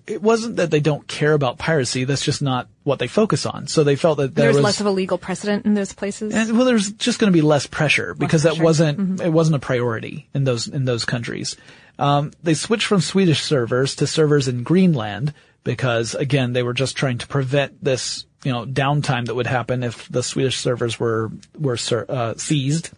[0.08, 3.68] it wasn't that they don't care about piracy, that's just not what they focus on.
[3.68, 6.34] So they felt that there There's was less of a legal precedent in those places.
[6.34, 9.60] and, well, there's just going to be less pressure because that wasn't it wasn't a
[9.60, 11.56] priority in those in those countries.
[12.00, 16.98] Um, they switched from Swedish servers to servers in Greenland because again they were just
[16.98, 21.32] trying to prevent this you know downtime that would happen if the Swedish servers were
[21.58, 21.78] were
[22.10, 22.90] uh, seized.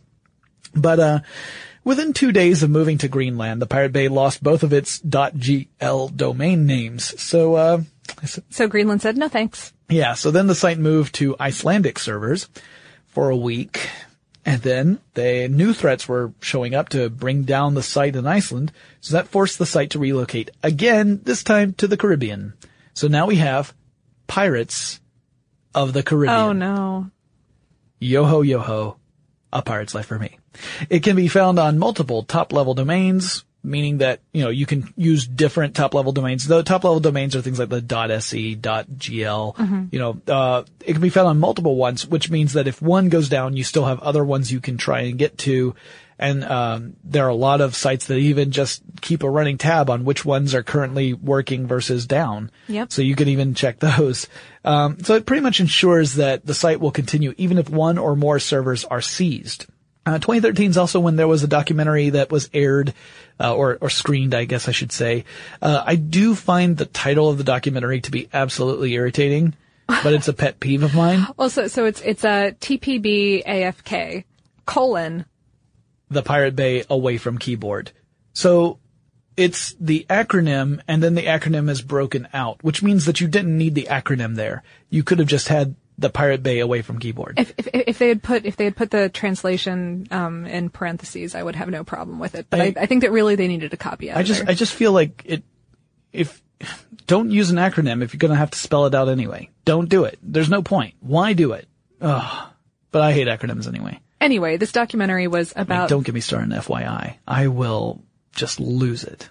[0.73, 1.19] But uh,
[1.88, 6.15] within two days of moving to Greenland, the Pirate Bay lost both of its .gl
[6.15, 7.19] domain names.
[7.19, 7.82] So uh,
[8.50, 9.73] so Greenland said, no thanks.
[9.89, 12.50] yeah, so then the site moved to Icelandic servers
[13.08, 13.89] for a week.
[14.45, 18.71] And then the new threats were showing up to bring down the site in Iceland.
[19.02, 22.54] So that forced the site to relocate again, this time to the Caribbean.
[22.93, 23.73] So now we have
[24.28, 25.02] pirates
[25.73, 26.39] of the Caribbean.
[26.39, 27.12] Oh no.
[28.00, 28.97] Yo ho yo ho,
[29.52, 30.38] a pirate's life for me.
[30.89, 34.93] It can be found on multiple top level domains, meaning that, you know, you can
[34.95, 36.47] use different top level domains.
[36.47, 37.81] The top level domains are things like the
[38.21, 39.57] .se, .gl,
[39.91, 43.09] you know, uh, it can be found on multiple ones, which means that if one
[43.09, 45.75] goes down, you still have other ones you can try and get to.
[46.19, 49.89] And, um, there are a lot of sites that even just keep a running tab
[49.89, 52.49] on which ones are currently working versus down.
[52.67, 52.91] Yep.
[52.91, 54.27] So you can even check those.
[54.65, 58.15] Um, so it pretty much ensures that the site will continue even if one or
[58.15, 59.67] more servers are seized.
[60.07, 62.93] Uh, 2013 is also when there was a documentary that was aired,
[63.41, 65.25] uh, or, or screened, I guess I should say.
[65.61, 69.53] Uh, I do find the title of the documentary to be absolutely irritating,
[69.85, 71.27] but it's a pet peeve of mine.
[71.37, 74.23] Also, so, so it's, it's a TPB AFK
[74.65, 75.25] colon.
[76.09, 77.91] The Pirate Bay away from keyboard.
[78.31, 78.79] So
[79.35, 83.57] it's the acronym and then the acronym is broken out, which means that you didn't
[83.57, 84.63] need the acronym there.
[84.89, 87.39] You could have just had the Pirate Bay away from keyboard.
[87.39, 91.33] If, if, if they had put, if they had put the translation, um, in parentheses,
[91.36, 92.47] I would have no problem with it.
[92.49, 94.51] But I, I- I, think that really they needed a copy out I just, there.
[94.51, 95.43] I just feel like it,
[96.13, 96.41] if,
[97.07, 99.49] don't use an acronym if you're gonna have to spell it out anyway.
[99.65, 100.19] Don't do it.
[100.21, 100.95] There's no point.
[100.99, 101.67] Why do it?
[102.01, 102.49] Ugh.
[102.91, 103.99] But I hate acronyms anyway.
[104.19, 107.15] Anyway, this documentary was I mean, about don't get me started on FYI.
[107.27, 108.01] I will
[108.36, 109.29] just lose it.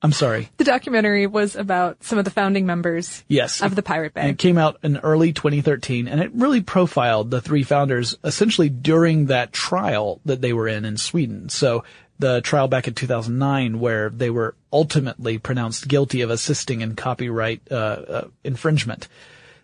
[0.00, 0.48] I'm sorry.
[0.58, 3.60] the documentary was about some of the founding members Yes.
[3.62, 4.30] of the Pirate And Bay.
[4.30, 9.26] it came out in early 2013 and it really profiled the three founders essentially during
[9.26, 11.48] that trial that they were in in Sweden.
[11.48, 11.82] So
[12.20, 17.62] the trial back in 2009 where they were ultimately pronounced guilty of assisting in copyright
[17.70, 19.08] uh, uh, infringement.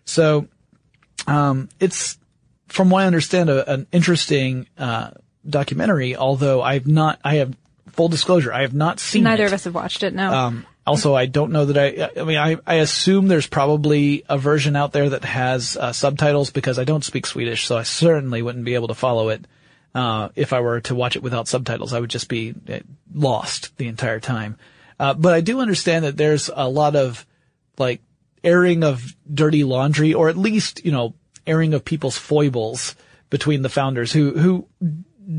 [0.03, 0.47] So
[1.27, 2.17] um, it's
[2.67, 5.11] from what I understand a, an interesting uh,
[5.49, 7.55] documentary although I've not I have
[7.95, 9.47] full disclosure I have not seen Neither it.
[9.47, 10.13] of us have watched it.
[10.13, 10.31] No.
[10.31, 14.37] Um, also, I don't know that I, I mean, I, I assume there's probably a
[14.37, 18.41] version out there that has uh, subtitles because I don't speak Swedish, so I certainly
[18.41, 19.45] wouldn't be able to follow it.
[19.95, 22.79] Uh, if I were to watch it without subtitles, I would just be uh,
[23.13, 24.57] lost the entire time.
[24.99, 27.25] Uh, but I do understand that there's a lot of,
[27.77, 28.01] like,
[28.43, 31.13] airing of dirty laundry, or at least, you know,
[31.47, 32.95] airing of people's foibles
[33.29, 34.67] between the founders who, who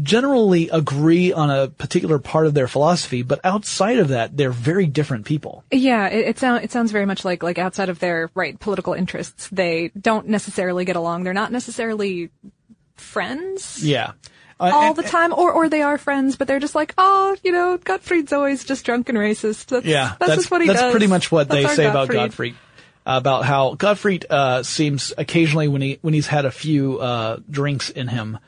[0.03, 4.87] generally agree on a particular part of their philosophy, but outside of that, they're very
[4.87, 5.65] different people.
[5.71, 8.93] Yeah, it, it sounds it sounds very much like like outside of their right political
[8.95, 11.25] interests, they don't necessarily get along.
[11.25, 12.31] They're not necessarily
[12.97, 14.13] friends Yeah.
[14.59, 17.37] Uh, all and- the time, or or they are friends, but they're just like, oh,
[17.45, 19.67] you know, Gottfrid's always just drunk and racist.
[19.67, 20.91] That's, Yeah, that's, just what he that's does.
[20.93, 22.55] pretty much what That's they say about Gottfrid.
[23.05, 27.91] About how Gottfrid uh, seems occasionally when he when he's had a few uh, drinks
[27.91, 28.39] in him,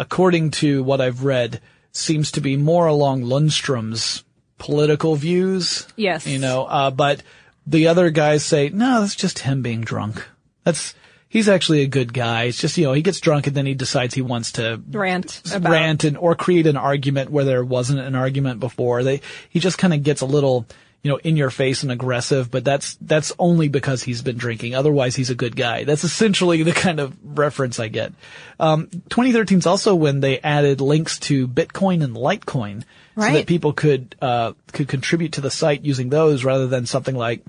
[0.00, 1.60] according to what I've read,
[1.92, 4.24] seems to be more along Lundstrom's
[4.58, 5.86] political views.
[5.94, 6.26] Yes.
[6.26, 7.22] you know, uh, but
[7.66, 10.26] the other guys say no, that's just him being drunk.
[10.64, 10.94] That's
[11.28, 12.44] he's actually a good guy.
[12.44, 15.42] It's just you know he gets drunk and then he decides he wants to Rant
[15.54, 19.04] about rant and or create an argument where there wasn't an argument before.
[19.04, 20.66] They he just kind of gets a little
[21.02, 24.74] you know in your face and aggressive, but that's that's only because he's been drinking.
[24.74, 25.84] Otherwise, he's a good guy.
[25.84, 28.12] That's essentially the kind of reference I get.
[28.58, 32.82] Um, 2013 is also when they added links to Bitcoin and Litecoin,
[33.16, 37.14] so that people could uh, could contribute to the site using those rather than something
[37.16, 37.44] like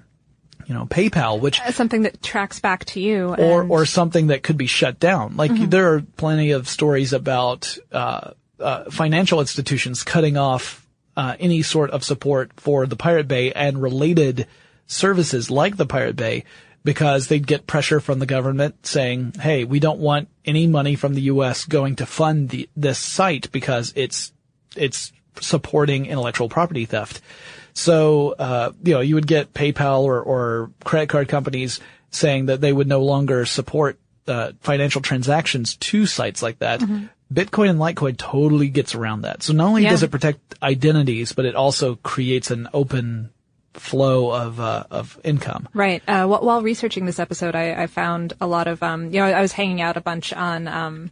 [0.67, 3.35] you know PayPal, which something that tracks back to you.
[3.35, 5.35] or and- or something that could be shut down.
[5.35, 10.87] Like there are plenty of stories about uh, uh, financial institutions cutting off
[11.21, 14.47] uh, any sort of support for the Pirate Bay and related
[14.87, 16.45] services like the Pirate Bay
[16.83, 21.13] because they'd get pressure from the government saying, "Hey, we don't want any money from
[21.13, 21.65] the U.S.
[21.65, 24.33] going to fund the, this site because it's
[24.75, 27.21] it's supporting intellectual property theft."
[27.73, 31.79] So, uh, you know, you would get PayPal or, or credit card companies
[32.09, 36.81] saying that they would no longer support uh, financial transactions to sites like that.
[37.31, 39.41] Bitcoin and Litecoin totally gets around that.
[39.43, 39.91] So not only Yeah.
[39.91, 43.29] does it protect identities, but it also creates an open
[43.73, 45.69] flow of uh, of income.
[45.73, 46.03] Right.
[46.07, 49.25] Uh, wh- while researching this episode, I, I found a lot of, um, you know,
[49.27, 51.11] I was hanging out a bunch on um,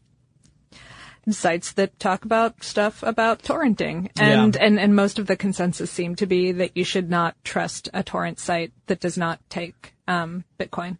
[1.30, 4.62] sites that talk about stuff about torrenting, and, Yeah.
[4.66, 8.04] and and most of the consensus seemed to be that you should not trust a
[8.04, 10.98] torrent site that does not take um, Bitcoin.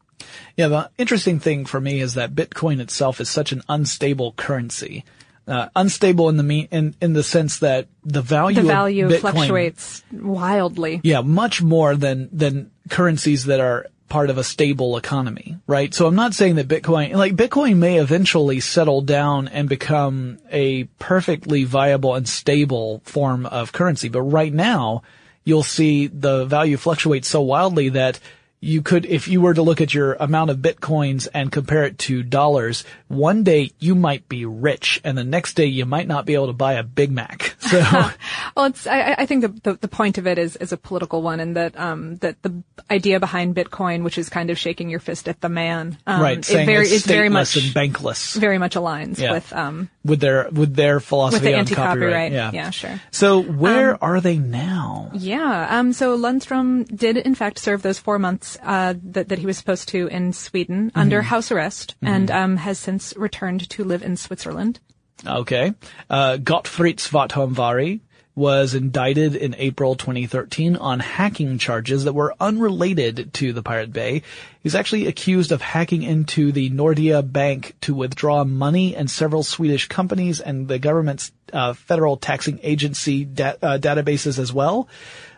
[0.58, 5.06] Yeah, the interesting thing for me is that Bitcoin itself is such an unstable currency.
[5.48, 9.12] Uh, unstable in the me- in in the sense that the value The value of
[9.12, 11.02] Bitcoin, fluctuates wildly.
[11.04, 15.94] Yeah, much more than than currencies that are part of a stable economy, right?
[15.94, 20.86] So I'm not saying that Bitcoin, like Bitcoin may eventually settle down and become a
[20.98, 25.04] perfectly viable and stable form of currency, but right now
[25.44, 28.20] you'll see the value fluctuate so wildly that
[28.62, 31.98] you could, if you were to look at your amount of bitcoins and compare it
[31.98, 36.26] to dollars, one day you might be rich and the next day you might not
[36.26, 37.56] be able to buy a Big Mac.
[37.70, 37.78] So,
[38.58, 41.22] Well, it's, I, I think the, the, the point of it is, is a political
[41.22, 45.00] one and that, um, that the idea behind Bitcoin, which is kind of shaking your
[45.00, 48.36] fist at the man, um, right, it very, it's it's very much, and bankless.
[48.36, 49.34] very much aligns Yeah.
[49.34, 52.32] with, um, with their with their philosophy with the on anti-copyright.
[52.32, 52.32] copyright.
[52.32, 52.52] Yeah.
[52.54, 53.00] yeah, sure.
[53.12, 55.12] So where are they now?
[55.14, 55.68] Yeah.
[55.80, 59.58] Um, so Lundstrom did in fact serve those four months uh, that, that he was
[59.58, 61.00] supposed to in Sweden Mm-hmm.
[61.00, 64.80] under house arrest, and um, has since returned to live in Switzerland.
[65.26, 65.74] Okay.
[66.10, 68.00] Uh, Gottfrid Svartholm Warg
[68.36, 74.22] was indicted in April 2013 on hacking charges that were unrelated to the Pirate Bay.
[74.64, 79.90] He's actually accused of hacking into the Nordea Bank to withdraw money and several Swedish
[79.90, 84.88] companies and the government's uh, federal taxing agency da- uh, databases as well.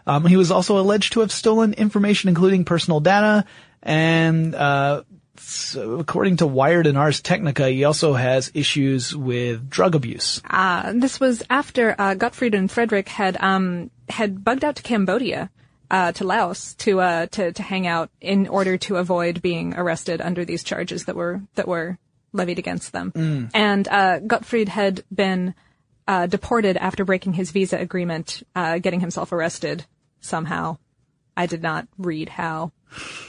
[0.05, 3.45] Um, he was also alleged to have stolen information, including personal data,
[3.83, 5.03] and uh,
[5.37, 10.41] so according to Wired and Ars Technica, he also has issues with drug abuse.
[10.49, 15.49] Uh, this was after uh, Gottfrid and Frederick had um, had bugged out to Cambodia.
[15.89, 20.21] Uh, to Laos to uh, to to hang out in order to avoid being arrested
[20.21, 21.97] under these charges that were that were
[22.31, 23.11] levied against them.
[23.53, 25.53] And uh, Gottfrid had been
[26.11, 29.85] uh, deported after breaking his visa agreement, uh, getting himself arrested
[30.19, 30.77] somehow.
[31.37, 32.73] I did not read how,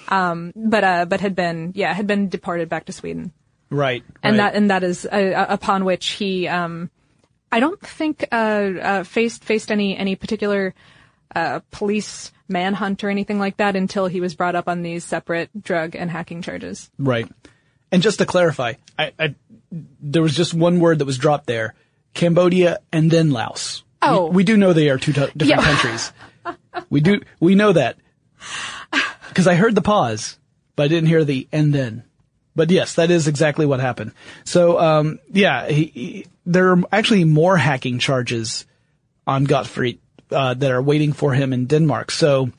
[0.08, 3.32] um, but uh, but had been yeah had been deported back to Sweden,
[3.70, 4.02] Right.
[4.24, 4.52] and right.
[4.52, 6.90] that and that is uh, upon which he um,
[7.52, 10.74] I don't think uh, uh, faced faced any any particular
[11.36, 15.50] uh, police manhunt or anything like that until he was brought up on these separate
[15.62, 16.90] drug and hacking charges.
[16.98, 17.30] Right.
[17.92, 19.34] And just to clarify, I, I,
[19.70, 21.74] there was just one word that was dropped there.
[22.14, 23.82] Cambodia and then Laos.
[24.02, 24.26] Oh.
[24.26, 25.62] We, we do know they are two t- different Yeah.
[25.62, 26.12] countries.
[26.90, 27.96] We do, we know that.
[29.34, 30.38] Cause I heard the pause,
[30.76, 32.04] but I didn't hear the and then.
[32.54, 34.12] But yes, that is exactly what happened.
[34.44, 38.66] So, um, yeah, he, he, there are actually more hacking charges
[39.26, 39.98] on Gottfrid,
[40.30, 42.10] uh, that are waiting for him in Denmark.
[42.10, 42.50] So,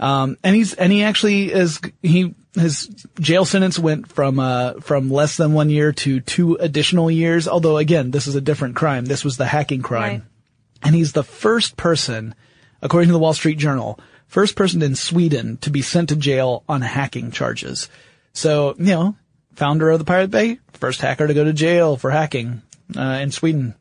[0.00, 2.86] um, and he's, and he actually is, he, his
[3.20, 7.48] jail sentence went from, uh, from less than one year to two additional years.
[7.48, 9.04] Although again, this is a different crime.
[9.04, 10.10] This was the hacking crime.
[10.10, 10.22] Right.
[10.82, 12.34] And he's the first person,
[12.82, 16.64] according to the Wall Street Journal, first person in Sweden to be sent to jail
[16.68, 17.88] on hacking charges.
[18.32, 19.16] So, you know,
[19.54, 22.62] founder of the Pirate Bay, first hacker to go to jail for hacking,
[22.96, 23.74] uh, in Sweden.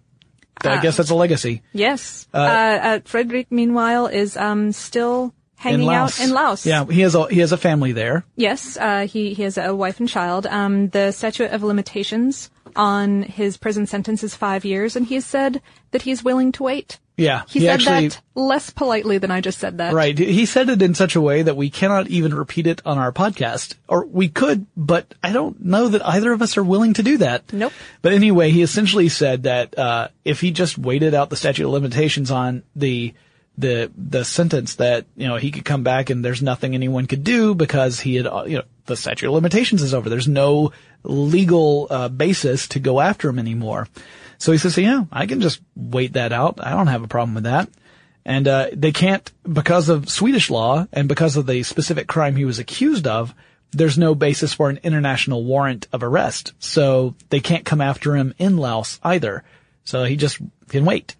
[0.62, 1.62] I guess that's a legacy.
[1.72, 2.28] Yes.
[2.34, 6.65] Uh, uh, Fredrik, meanwhile, is um, still hanging in out in Laos.
[6.65, 8.24] Yeah, he has a, he has a family there.
[8.36, 10.48] Yes, uh, he he has a wife and child.
[10.48, 15.26] Um, the statute of limitations on his prison sentence is five years, and he has
[15.26, 17.00] said that he's willing to wait.
[17.20, 19.91] Yeah, He, he said actually- that less politely than I just said that.
[19.91, 20.15] Right.
[20.15, 23.12] He said it in such a way that we cannot even repeat it on our
[23.12, 23.74] podcast.
[23.88, 27.17] Or we could, but I don't know that either of us are willing to do
[27.17, 27.52] that.
[27.52, 27.74] Nope.
[28.04, 31.72] But anyway, he essentially said that, uh, if he just waited out the statute of
[31.74, 33.15] limitations on the,
[33.58, 37.24] the, the sentence that, you know, he could come back and there's nothing anyone could
[37.24, 40.10] do because he had, uh, you know, the statute of limitations is over.
[40.10, 40.72] There's no
[41.04, 43.88] legal, uh, basis to go after him anymore.
[44.38, 46.60] So he says, yeah, I can just wait that out.
[46.62, 47.70] I don't have a problem with that.
[48.24, 52.46] And, uh, they can't, because of Swedish law and because of the specific crime he
[52.46, 53.34] was accused of,
[53.72, 56.54] there's no basis for an international warrant of arrest.
[56.60, 59.43] So they can't come after him in Laos either.
[59.84, 60.39] So he just
[60.70, 61.15] can wait.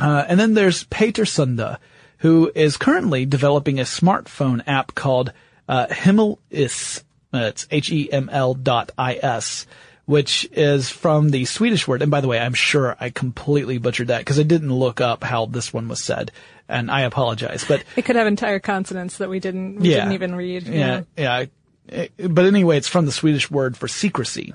[0.00, 1.78] Uh, and then there's Peter Sunde,
[2.18, 5.32] who is currently developing a smartphone app called,
[5.68, 7.02] uh, Himmelis.
[7.32, 9.66] Uh, it's H-E-M-L dot I-S,
[10.06, 12.02] which is from the Swedish word.
[12.02, 15.22] And by the way, I'm sure I completely butchered that because I didn't look up
[15.22, 16.32] how this one was said.
[16.68, 19.98] And I apologize, but It could have entire consonants that we didn't we yeah.
[19.98, 20.66] didn't even read.
[20.66, 21.44] Yeah, yeah.
[21.92, 24.54] Uh, But anyway, it's from the Swedish word for secrecy.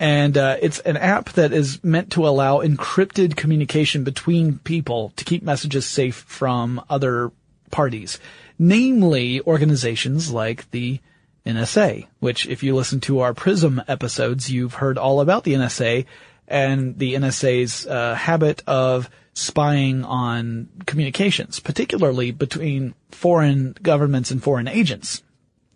[0.00, 5.26] And uh, it's an app that is meant to allow encrypted communication between people to
[5.26, 7.30] keep messages safe from other
[7.70, 8.18] parties,
[8.58, 11.00] namely organizations like the
[11.44, 16.06] NSA, which if you listen to our PRISM episodes, you've heard all about the NSA
[16.48, 24.66] and the NSA's uh, habit of spying on communications, particularly between foreign governments and foreign
[24.66, 25.22] agents.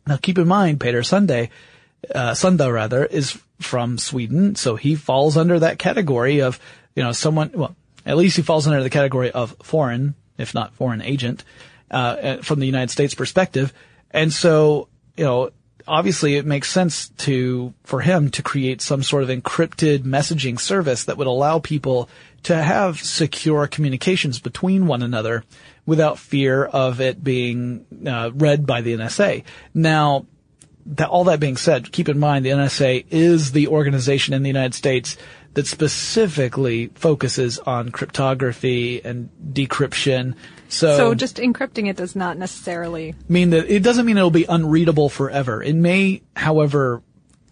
[0.06, 1.50] Now keep in mind, Peter Sunday,
[2.14, 6.58] uh, Sunde rather, is from Sweden, so he falls under that category of,
[6.94, 10.74] you know, someone, well, at least he falls under the category of foreign, if not
[10.74, 11.44] foreign agent,
[11.90, 13.72] uh, uh, from the United States perspective.
[14.10, 15.50] And so, you know,
[15.86, 21.04] obviously it makes sense to, for him to create some sort of encrypted messaging service
[21.04, 22.08] that would allow people
[22.44, 25.44] to have secure communications between one another
[25.86, 29.44] without fear of it being uh, read by the NSA.
[29.72, 30.26] Now,
[30.86, 34.48] that, all that being said, keep in mind the NSA is the organization in the
[34.48, 35.16] United States
[35.54, 40.34] that specifically focuses on cryptography and decryption.
[40.68, 44.46] So, So just encrypting it does not necessarily mean that it doesn't mean it'll be
[44.48, 45.62] unreadable forever.
[45.62, 47.02] It may, however,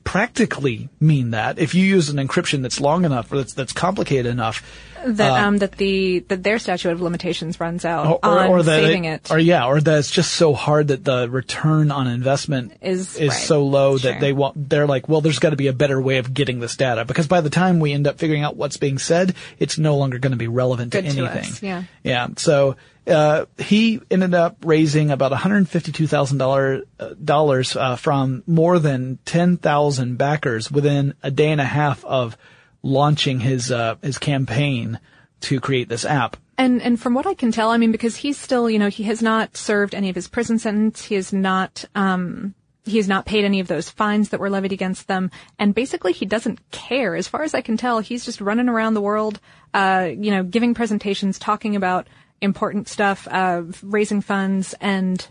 [0.05, 4.27] practically mean that if you use an encryption that's long enough or that's, that's complicated
[4.27, 4.63] enough,
[5.05, 8.81] that um that the that their statute of limitations runs out or, on or that
[8.83, 9.31] saving it.
[9.33, 13.31] or yeah, or that it's just so hard that the return on investment Is- is
[13.31, 13.33] right.
[13.37, 14.13] so low Sure.
[14.13, 16.61] that they want they're like, well, there's got to be a better way of getting
[16.61, 19.77] this data because by the time we end up figuring out what's being said, it's
[19.77, 21.67] no longer going to be relevant Good to anything.
[21.69, 21.83] yeah.
[22.05, 22.29] yeah.
[22.37, 26.85] So uh, he ended up raising about one hundred fifty-two thousand dollars
[27.23, 32.37] dollars uh, from more than ten thousand backers within a day and a half of
[32.83, 34.99] launching his uh, his campaign
[35.41, 36.37] to create this app.
[36.59, 39.05] And and from what I can tell, I mean, because he's still, you know, he
[39.05, 41.05] has not served any of his prison sentence.
[41.05, 44.73] He has not, um, he has not paid any of those fines that were levied
[44.73, 45.31] against them.
[45.59, 47.17] And basically, he doesn't care.
[47.17, 49.41] As far as I can tell, he's just running around the world,
[49.73, 52.07] uh, you know, giving presentations, talking about
[52.43, 55.27] important stuff, uh, raising funds, and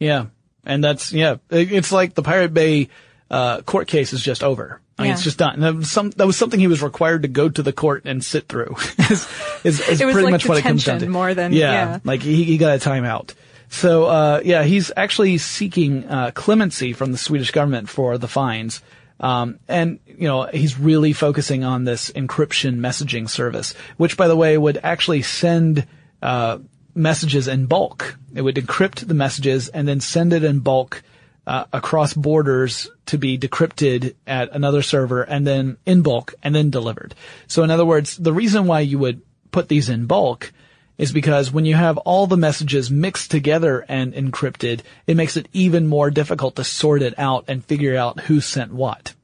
[0.00, 0.26] Yeah.
[0.64, 2.88] And that's, yeah, it's like the Pirate Bay,
[3.30, 4.80] uh, court case is just over.
[4.98, 5.14] I mean, Yeah.
[5.14, 5.60] it's just done.
[5.60, 8.22] That was, some, that was something he was required to go to the court and
[8.24, 8.74] sit through.
[9.10, 9.26] is,
[9.64, 11.08] is, is It was pretty like much what it comes down to.
[11.08, 11.98] more than- yeah, yeah.
[12.04, 13.34] like he, he got a timeout.
[13.70, 18.82] So, uh, yeah, he's actually seeking, uh, clemency from the Swedish government for the fines.
[19.20, 24.36] Um, and, you know, he's really focusing on this encryption messaging service, which by the
[24.36, 25.86] way would actually send,
[26.22, 26.58] uh,
[26.94, 28.16] messages in bulk.
[28.34, 31.02] It would encrypt the messages and then send it in bulk,
[31.48, 36.68] uh, across borders to be decrypted at another server and then in bulk and then
[36.68, 37.14] delivered.
[37.46, 40.52] So in other words, the reason why you would put these in bulk
[40.98, 45.48] is because when you have all the messages mixed together and encrypted, it makes it
[45.54, 49.14] even more difficult to sort it out and figure out who sent what.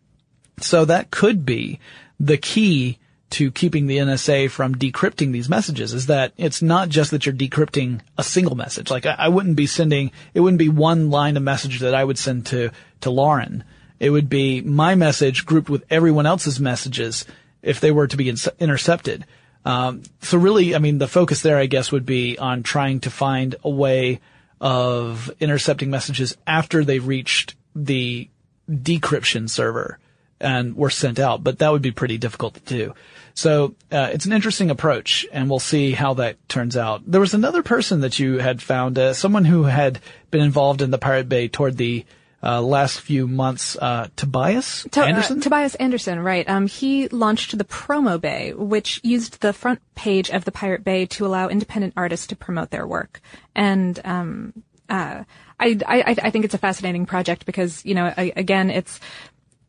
[0.61, 1.79] So that could be
[2.19, 2.99] the key
[3.35, 7.35] to keeping the NSA from decrypting these messages is that it's not just that you're
[7.35, 8.93] decrypting a single message.
[8.93, 12.05] Like I, I wouldn't be sending, it wouldn't be one line of message that I
[12.05, 12.71] would send to,
[13.01, 13.65] to Lauren.
[13.99, 17.25] It would be my message grouped with everyone else's messages
[17.61, 19.27] if they were to be in- intercepted.
[19.65, 23.11] Um, so really, I mean, the focus there, I guess, would be on trying to
[23.11, 24.21] find a way
[24.61, 28.29] of intercepting messages after they've reached the
[28.71, 29.99] decryption server
[30.41, 32.95] and were sent out, but that would be pretty difficult to do.
[33.35, 37.03] So uh, it's an interesting approach, and we'll see how that turns out.
[37.05, 39.99] There was another person that you had found, uh, someone who had
[40.31, 42.05] been involved in the Pirate Bay toward the
[42.45, 45.41] uh, last few months, uh, Tobias To- uh, Andersson.
[45.41, 46.49] Tobias Andersson, right.
[46.49, 51.07] Um, he launched the Promo Bay, which used the front page of the Pirate Bay
[51.07, 53.21] to allow independent artists to promote their work.
[53.55, 54.53] And, um,
[54.89, 55.25] uh,
[55.59, 59.01] I, I, I think it's a fascinating project because, you know, I, again, it's,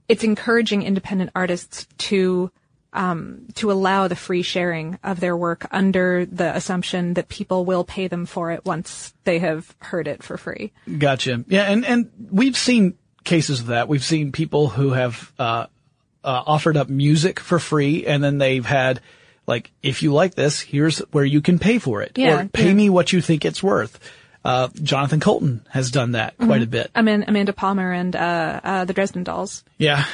[0.10, 2.52] it's encouraging independent artists to,
[2.96, 7.84] um, to allow the free sharing of their work under the assumption that people will
[7.84, 10.72] pay them for it once they have heard it for free.
[10.98, 11.44] Gotcha.
[11.48, 13.88] Yeah, and and we've seen cases of that.
[13.88, 15.68] We've seen people who have uh,
[16.24, 19.02] uh, offered up music for free, and then they've had
[19.48, 22.68] like, if you like this, here's where you can pay for it, Yeah, or pay
[22.68, 22.74] yeah.
[22.74, 24.00] me what you think it's worth.
[24.46, 26.92] Uh, Jonathan Coulton has done that quite a bit.
[26.96, 29.64] Aman- Amanda Palmer and uh, uh, the Dresden Dolls.
[29.80, 30.06] Yeah.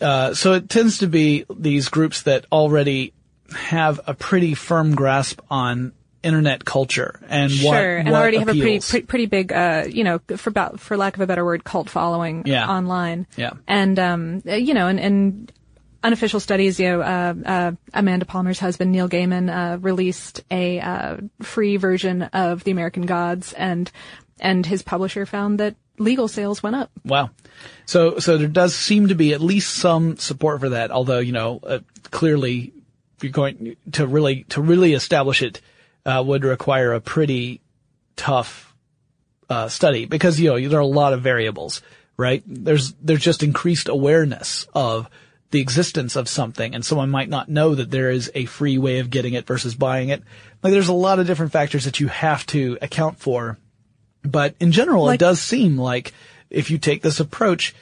[0.00, 3.12] Uh, so it tends to be these groups that already
[3.54, 5.92] have a pretty firm grasp on
[6.24, 8.90] internet culture and what, sure, and what already have a pretty appeals.
[8.90, 11.88] pretty, pretty big, uh, you know, for about for lack of a better word, cult
[11.88, 12.68] following Yeah.
[12.68, 13.28] online.
[13.36, 13.52] Yeah.
[13.68, 15.52] and um, uh, you know, and, and
[16.02, 21.16] unofficial studies, you know, uh, uh, Amanda Palmer's husband Neil Gaiman uh, released a uh,
[21.42, 23.90] free version of The American Gods, and
[24.40, 26.90] and his publisher found that legal sales went up.
[27.04, 27.30] Wow.
[27.86, 31.32] So, so there does seem to be at least some support for that, although, you
[31.32, 31.78] know, uh,
[32.10, 32.72] clearly
[33.20, 35.60] you're going to really, to really establish it,
[36.06, 37.60] uh, would require a pretty
[38.16, 38.74] tough,
[39.50, 41.82] uh, study because, you know, there are a lot of variables,
[42.16, 42.42] right?
[42.46, 45.08] There's, there's just increased awareness of
[45.50, 48.98] the existence of something and someone might not know that there is a free way
[48.98, 50.22] of getting it versus buying it.
[50.62, 53.58] Like there's a lot of different factors that you have to account for
[54.22, 56.12] but in general, it does seem like
[56.50, 57.74] if you take this approach,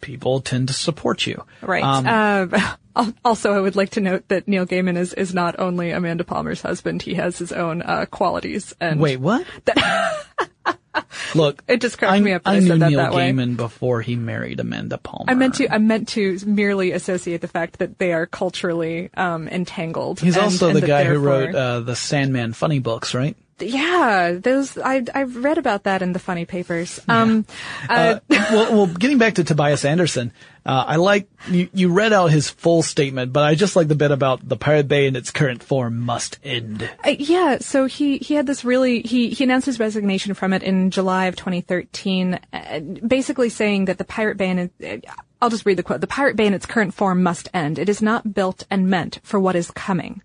[0.00, 1.44] people tend to support you.
[1.60, 1.82] Right.
[1.82, 2.52] Um,
[2.96, 6.24] uh, also, I would like to note that Neil Gaiman is, is not only Amanda
[6.24, 8.74] Palmer's husband; he has his own uh, qualities.
[8.80, 9.46] And wait, what?
[11.34, 13.30] Look, It just cracked I, me up I I knew that Neil that way.
[13.30, 15.30] Gaiman before he married Amanda Palmer.
[15.30, 15.72] I meant to.
[15.72, 20.20] I meant to merely associate the fact that they are culturally um, entangled.
[20.20, 23.36] He's and- also and the guy who wrote uh, the Sandman funny books, right?
[23.62, 24.76] Yeah, those.
[24.76, 27.00] I I've read about that in the funny papers.
[27.08, 27.46] Um,
[27.88, 30.32] uh, well, well, getting back to Tobias Andersson,
[30.64, 33.96] uh, I like you, you read out his full statement, but I just like the
[33.96, 36.88] bit about the Pirate Bay in its current form must end.
[37.04, 40.62] Uh, yeah, so he, he had this really, he, he announced his resignation from it
[40.62, 45.66] in July of 2013, uh, basically saying that the Pirate Bay, in, uh, I'll just
[45.66, 47.80] read the quote, the Pirate Bay in its current form must end.
[47.80, 50.22] It is not built and meant for what is coming.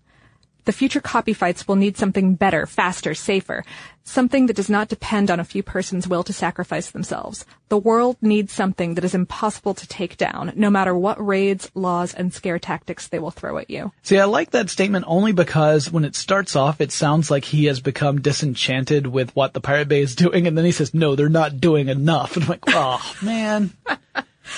[0.68, 3.64] The future copy fights will need something better, faster, safer.
[4.04, 7.46] Something that does not depend on a few persons' will to sacrifice themselves.
[7.70, 12.12] The world needs something that is impossible to take down, no matter what raids, laws,
[12.12, 13.92] and scare tactics they will throw at you.
[14.02, 17.64] See, I like that statement only because when it starts off, it sounds like he
[17.64, 21.16] has become disenchanted with what the Pirate Bay is doing, and then he says, "No,
[21.16, 23.72] they're not doing enough." And I'm like, "Oh man,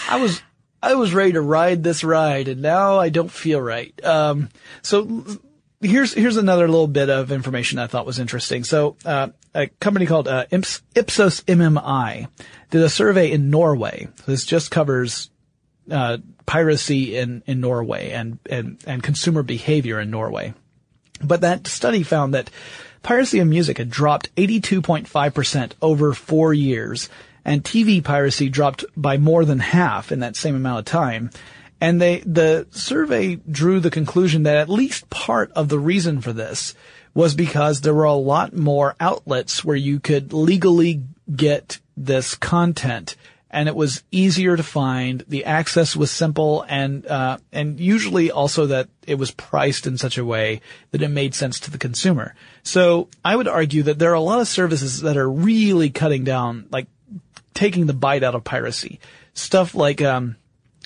[0.09, 0.43] I was
[0.83, 4.49] I was ready to ride this ride, and now I don't feel right." Um,
[4.83, 5.25] so
[5.81, 8.65] here's here's another little bit of information I thought was interesting.
[8.65, 12.29] So uh, a company called uh, Ips- Ipsos MMI
[12.71, 14.09] did a survey in Norway.
[14.27, 15.31] This just covers
[15.91, 20.55] uh, piracy in, in Norway and, and, and consumer behavior in Norway.
[21.23, 22.51] But that study found that
[23.03, 27.09] piracy of music had dropped 82.5% over four years.
[27.45, 31.31] and TV piracy dropped by more than half in that same amount of time.
[31.81, 36.33] And they, the survey drew the conclusion that at least part of the reason for
[36.33, 36.75] this
[37.15, 41.03] was because there were a lot more outlets where you could legally
[41.35, 43.17] get this content
[43.51, 45.25] and it was easier to find.
[45.27, 50.19] The access was simple and, uh, and usually also that it was priced in such
[50.19, 50.61] a way
[50.93, 52.35] that it made sense to the consumer.
[52.63, 56.23] So I would argue that there are a lot of services that are really cutting
[56.23, 56.87] down, like
[57.53, 59.01] taking the bite out of piracy.
[59.35, 60.37] Stuff like, um,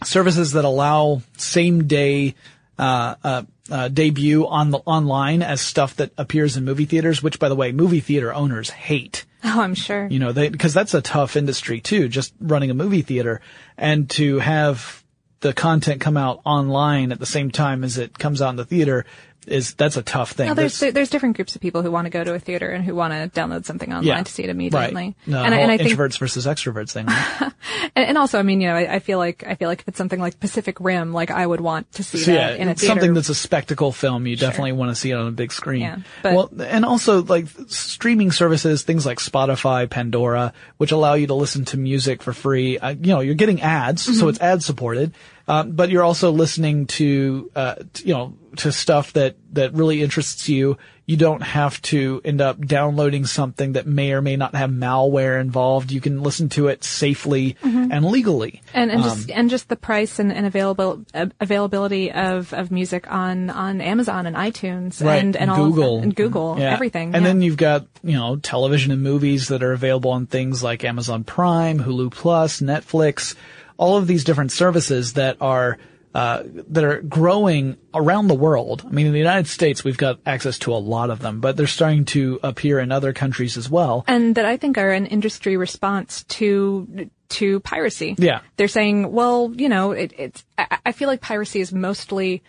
[0.06, 2.34] services that allow same day,
[2.78, 7.38] uh, uh, uh, debut on the online as stuff that appears in movie theaters, which
[7.38, 9.24] by the way, movie theater owners hate.
[9.42, 10.06] Oh, I'm sure.
[10.06, 13.40] You know, they, cause that's a tough industry too, just running a movie theater
[13.76, 15.04] and to have
[15.40, 18.64] the content come out online at the same time as it comes out in the
[18.64, 19.04] theater
[19.46, 20.46] is, that's a tough thing.
[20.46, 22.84] Well, there's there's different groups of people who want to go to a theater and
[22.84, 24.22] who want to download something online Yeah.
[24.22, 24.94] to see it immediately.
[24.94, 25.14] Right.
[25.26, 27.06] No, and, I, whole and I think introverts versus extroverts thing.
[27.06, 27.52] right?
[27.96, 29.88] And, and also, I mean, you know, I, I feel like I feel like if
[29.88, 32.68] it's something like Pacific Rim, like I would want to see So that yeah, in
[32.68, 32.90] a it's theater.
[32.92, 34.26] something that's a spectacle film.
[34.26, 35.82] You definitely want to see it on a big screen.
[35.82, 41.26] Yeah, but- well, and also like streaming services, things like Spotify, Pandora, which allow you
[41.28, 42.78] to listen to music for free.
[42.78, 44.14] Uh, you know, you're getting ads, Mm-hmm.
[44.18, 45.14] so it's ad supported,
[45.46, 50.02] um, but you're also listening to, uh, t- you know, to stuff that that really
[50.02, 50.78] interests you.
[51.06, 55.38] You don't have to end up downloading something that may or may not have malware
[55.38, 55.92] involved.
[55.92, 57.92] You can listen to it safely Mm-hmm.
[57.92, 58.62] and legally.
[58.72, 62.70] and and Um, just and just the price and, and available uh, availability of, of
[62.70, 65.22] music on, on Amazon and iTunes right.
[65.22, 66.72] and and Google and Google Yeah.
[66.72, 67.14] everything.
[67.14, 67.28] And yeah.
[67.28, 71.22] then you've got you know television and movies that are available on things like Amazon
[71.24, 73.34] Prime, Hulu Plus, Netflix,
[73.76, 75.78] all of these different services that are.
[76.14, 78.84] Uh, that are growing around the world.
[78.86, 81.56] I mean, in the United States, we've got access to a lot of them, but
[81.56, 84.04] they're starting to appear in other countries as well.
[84.06, 88.14] and that I think are an industry response to to piracy.
[88.16, 88.42] Yeah.
[88.56, 90.44] they're saying, well, you know, it, it's.
[90.56, 92.44] I, I feel like piracy is mostly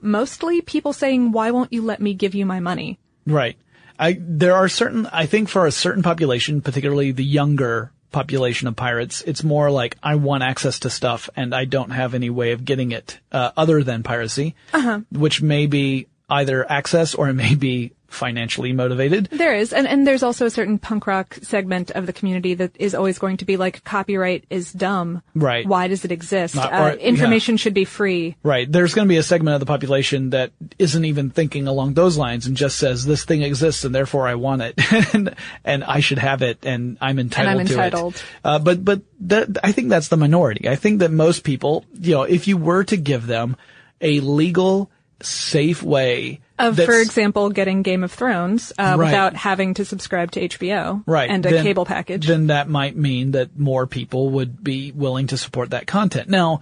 [0.00, 3.00] mostly people saying, why won't you let me give you my money?
[3.26, 3.56] Right.
[3.98, 8.76] I there are certain I think for a certain population, particularly the younger population of
[8.76, 12.52] pirates, it's more like I want access to stuff and I don't have any way
[12.52, 15.00] of getting it uh, other than piracy, uh-huh.
[15.10, 19.28] which may be either access or it may be financially motivated.
[19.30, 22.72] There is, and and there's also a certain punk rock segment of the community that
[22.78, 25.22] is always going to be like, copyright is dumb.
[25.34, 25.66] Right.
[25.66, 26.56] Why does it exist?
[26.56, 28.36] Not- uh, or- information should be free.
[28.42, 28.70] Right.
[28.70, 32.16] There's going to be a segment of the population that isn't even thinking along those
[32.16, 34.74] lines and just says this thing exists and therefore I want it
[35.14, 35.34] and,
[35.64, 38.14] and I should have it and I'm entitled I'm to entitled.
[38.16, 38.24] it.
[38.44, 40.68] Uh, but but that, I think that's the minority.
[40.68, 43.56] I think that most people, you know, if you were to give them
[44.00, 44.90] a legal,
[45.22, 49.06] safe way Of, that's- for example, getting Game of Thrones uh, Right.
[49.06, 52.26] without having to subscribe to HBO right, and a then- cable package.
[52.26, 56.28] then that might mean that more people would be willing to support that content.
[56.28, 56.60] Now,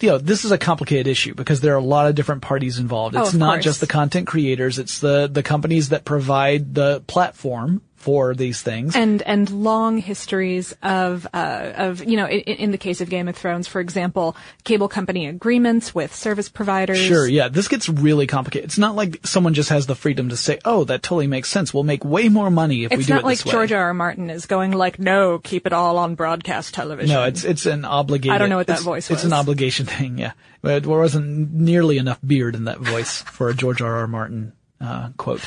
[0.00, 2.78] you know, this is a complicated issue because there are a lot of different parties
[2.78, 3.14] involved.
[3.14, 3.64] Oh, It's of not course.
[3.64, 8.96] just the content creators, it's the, the companies that provide the platform for these things.
[8.96, 13.28] and and long histories of uh, of you know in, in the case of Game
[13.28, 16.98] of Thrones, for example, cable company agreements with service providers.
[16.98, 18.70] Sure, yeah, this gets really complicated.
[18.70, 21.74] It's not like someone just has the freedom to say, "Oh, that totally makes sense.
[21.74, 23.82] We'll make way more money if we do it like this way." George R.
[23.82, 23.94] R.
[23.94, 27.14] Martin is going like, no, keep it all on broadcast television.
[27.14, 28.32] No, it's it's an obligation.
[28.32, 30.32] I don't know what that it's, voice It's an obligation thing, yeah.
[30.62, 33.96] But there wasn't nearly enough beard in that voice for a George R.
[33.96, 34.06] R.
[34.06, 35.40] Martin uh, quote.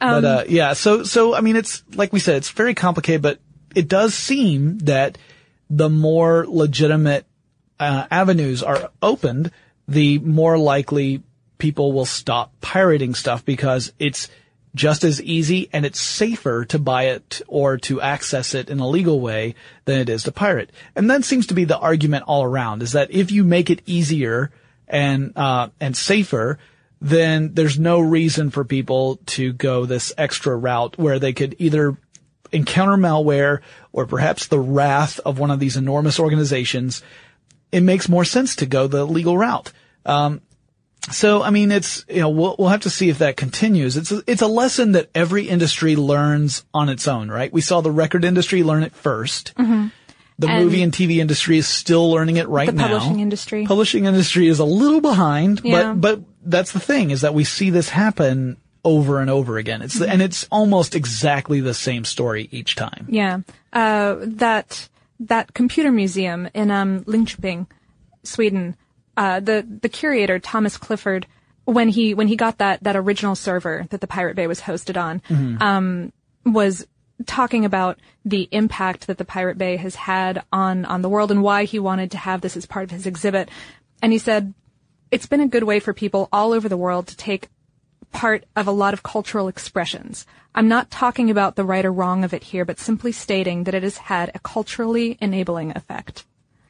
[0.00, 3.22] Um, but uh, yeah, so so I mean, it's like we said, it's very complicated,
[3.22, 3.38] but
[3.74, 5.18] it does seem that
[5.68, 7.26] the more legitimate
[7.78, 9.52] uh, avenues are opened,
[9.86, 11.22] the more likely
[11.58, 14.28] people will stop pirating stuff because it's
[14.74, 18.88] just as easy and it's safer to buy it or to access it in a
[18.88, 20.70] legal way than it is to pirate.
[20.94, 23.82] And that seems to be the argument all around is that if you make it
[23.86, 24.50] easier
[24.86, 26.58] and, uh, and safer,
[27.00, 31.96] then there's no reason for people to go this extra route where they could either
[32.52, 33.60] encounter malware
[33.92, 37.02] or perhaps the wrath of one of these enormous organizations.
[37.72, 39.72] It makes more sense to go the legal route.
[40.04, 40.40] Um,
[41.10, 43.96] so, I mean, it's, you know, we'll, we'll have to see if that continues.
[43.96, 47.50] It's a, it's a lesson that every industry learns on its own, right?
[47.52, 49.88] We saw the record industry learn it 1st The Mm-hmm.
[50.50, 52.88] And- movie and TV industry is still learning it right The now.
[52.88, 53.66] publishing industry.
[53.66, 55.92] Publishing industry is a little behind, Yeah.
[55.94, 59.82] but, but that's the thing is that we see this happen over and over again.
[59.82, 63.06] It's, and it's almost exactly the same story each time.
[63.08, 63.40] Yeah,
[63.72, 64.88] uh, that
[65.20, 67.66] that computer museum in um, Linköping,
[68.24, 68.76] Sweden.
[69.16, 71.26] Uh, the the curator Thomas Clifford,
[71.64, 74.98] when he when he got that that original server that the Pirate Bay was hosted
[74.98, 75.62] on, Mm-hmm.
[75.62, 76.12] um,
[76.46, 76.86] was
[77.26, 81.42] talking about the impact that the Pirate Bay has had on, on the world and
[81.42, 83.50] why he wanted to have this as part of his exhibit.
[84.00, 84.54] And he said,
[85.10, 87.48] it's been a good way for people all over the world to take
[88.12, 90.26] part of a lot of cultural expressions.
[90.54, 93.74] I'm not talking about the right or wrong of it here, but simply stating that
[93.74, 96.24] it has had a culturally enabling effect.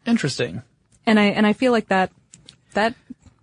[0.07, 0.63] Interesting.
[1.07, 2.11] And I, and I feel like that,
[2.75, 2.95] that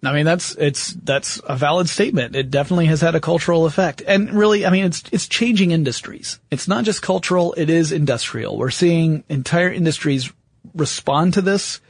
[0.04, 2.36] I mean, that's, it's, that's a valid statement.
[2.36, 4.04] It definitely has had a cultural effect.
[4.06, 6.40] And really, I mean, it's, it's changing industries.
[6.52, 8.58] It's not just cultural, it is industrial.
[8.58, 10.32] We're seeing entire industries
[10.76, 11.82] respond to this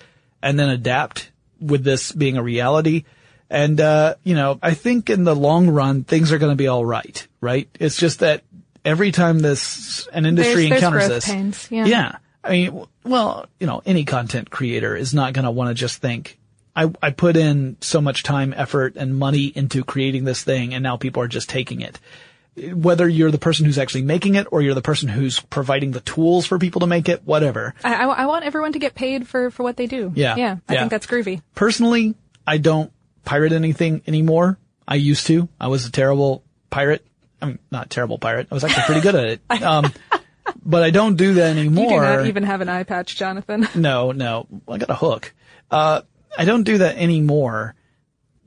[0.42, 3.04] and then adapt with this being a reality.
[3.50, 6.68] And, uh, you know, I think in the long run, things are going to be
[6.68, 7.70] all right, right?
[7.80, 8.44] It's just that
[8.84, 11.26] every time this, an industry There's- there's encounters this.
[11.26, 11.86] pains, yeah.
[11.86, 12.16] yeah.
[12.44, 16.02] I mean, well, you know, any content creator is not going to want to just
[16.02, 16.38] think,
[16.76, 20.84] I, I put in so much time, effort, and money into creating this thing, and
[20.84, 22.00] now people are just taking it.
[22.74, 26.00] Whether you're the person who's actually making it, or you're the person who's providing the
[26.00, 27.76] tools for people to make it, whatever.
[27.84, 30.12] I, I, I want everyone to get paid for, for what they do.
[30.16, 30.36] Yeah.
[30.36, 30.58] Yeah.
[30.68, 30.80] I Yeah.
[30.80, 31.42] think that's groovy.
[31.54, 32.16] Personally,
[32.48, 32.92] I don't
[33.26, 34.58] pirate anything anymore.
[34.88, 35.50] I used to.
[35.60, 37.06] I was a terrible pirate.
[37.42, 38.48] I mean, not terrible pirate.
[38.50, 39.42] I was actually pretty good at it.
[39.64, 39.94] Um,
[40.66, 41.84] but I don't do that anymore.
[41.84, 43.68] You do not even have an eye patch, Jonathan.
[43.76, 44.48] No, no.
[44.68, 45.34] I got a hook.
[45.70, 46.02] Uh,
[46.38, 47.76] I don't do that anymore,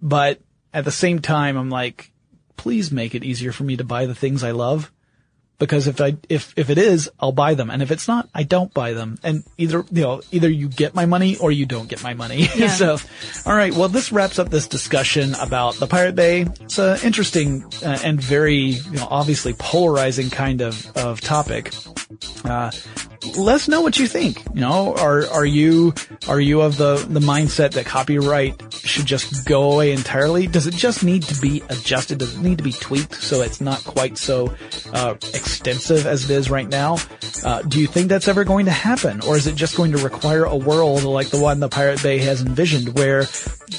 [0.02, 0.40] but
[0.72, 2.09] at the same time, I'm like,
[2.61, 4.92] please make it easier for me to buy the things I love.
[5.58, 7.70] Because if I, if, if it is, I'll buy them.
[7.70, 9.16] And if it's not, I don't buy them.
[9.22, 12.48] And either, you know, either you get my money or you don't get my money.
[12.54, 12.68] Yeah.
[12.68, 12.98] so,
[13.46, 16.42] alright, well this wraps up this discussion about the Pirate Bay.
[16.61, 21.72] It's an interesting uh, and very, you know, obviously polarizing kind of, of topic.
[22.44, 22.70] Uh,
[23.37, 24.43] let us know what you think.
[24.55, 25.95] You know, are are you
[26.29, 30.47] are you of the the mindset that copyright should just go away entirely?
[30.47, 32.18] Does it just need to be adjusted?
[32.18, 34.55] Does it need to be tweaked so it's not quite so
[34.93, 36.99] uh, extensive as it is right now?
[37.45, 39.99] Uh, do you think that's ever going to happen, or is it just going to
[39.99, 43.27] require a world like the one the Pirate Bay has envisioned, where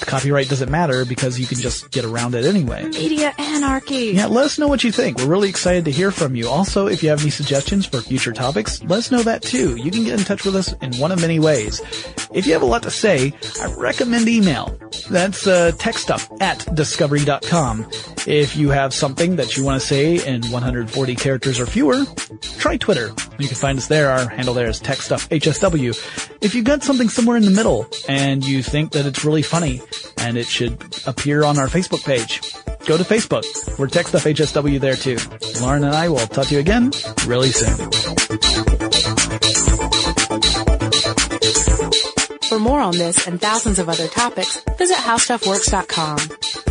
[0.01, 2.85] copyright doesn't matter because you can just get around it anyway?
[2.85, 4.11] Media anarchy.
[4.13, 5.17] Yeah, let us know what you think.
[5.17, 6.47] We're really excited to hear from you.
[6.47, 9.75] Also, if you have any suggestions for future topics, let us know that too.
[9.75, 11.81] You can get in touch with us in one of many ways.
[12.31, 14.77] If you have a lot to say, I recommend email.
[15.09, 17.87] That's uh, techstuff at discovery.com.
[18.27, 22.05] If you have something that you want to say in 140 characters or fewer,
[22.57, 23.11] try Twitter.
[23.39, 24.11] You can find us there.
[24.11, 26.37] Our handle there is techstuffhsw.
[26.41, 29.80] If you've got something somewhere in the middle and you think that it's really funny
[30.17, 32.41] and it should appear on our Facebook page,
[32.85, 33.43] go to Facebook.
[33.77, 35.17] We're TechStuffHSW there too.
[35.61, 36.91] Lauren and I will talk to you again
[37.25, 37.77] really soon.
[42.49, 46.70] For more on this and thousands of other topics, visit howstuffworks.com.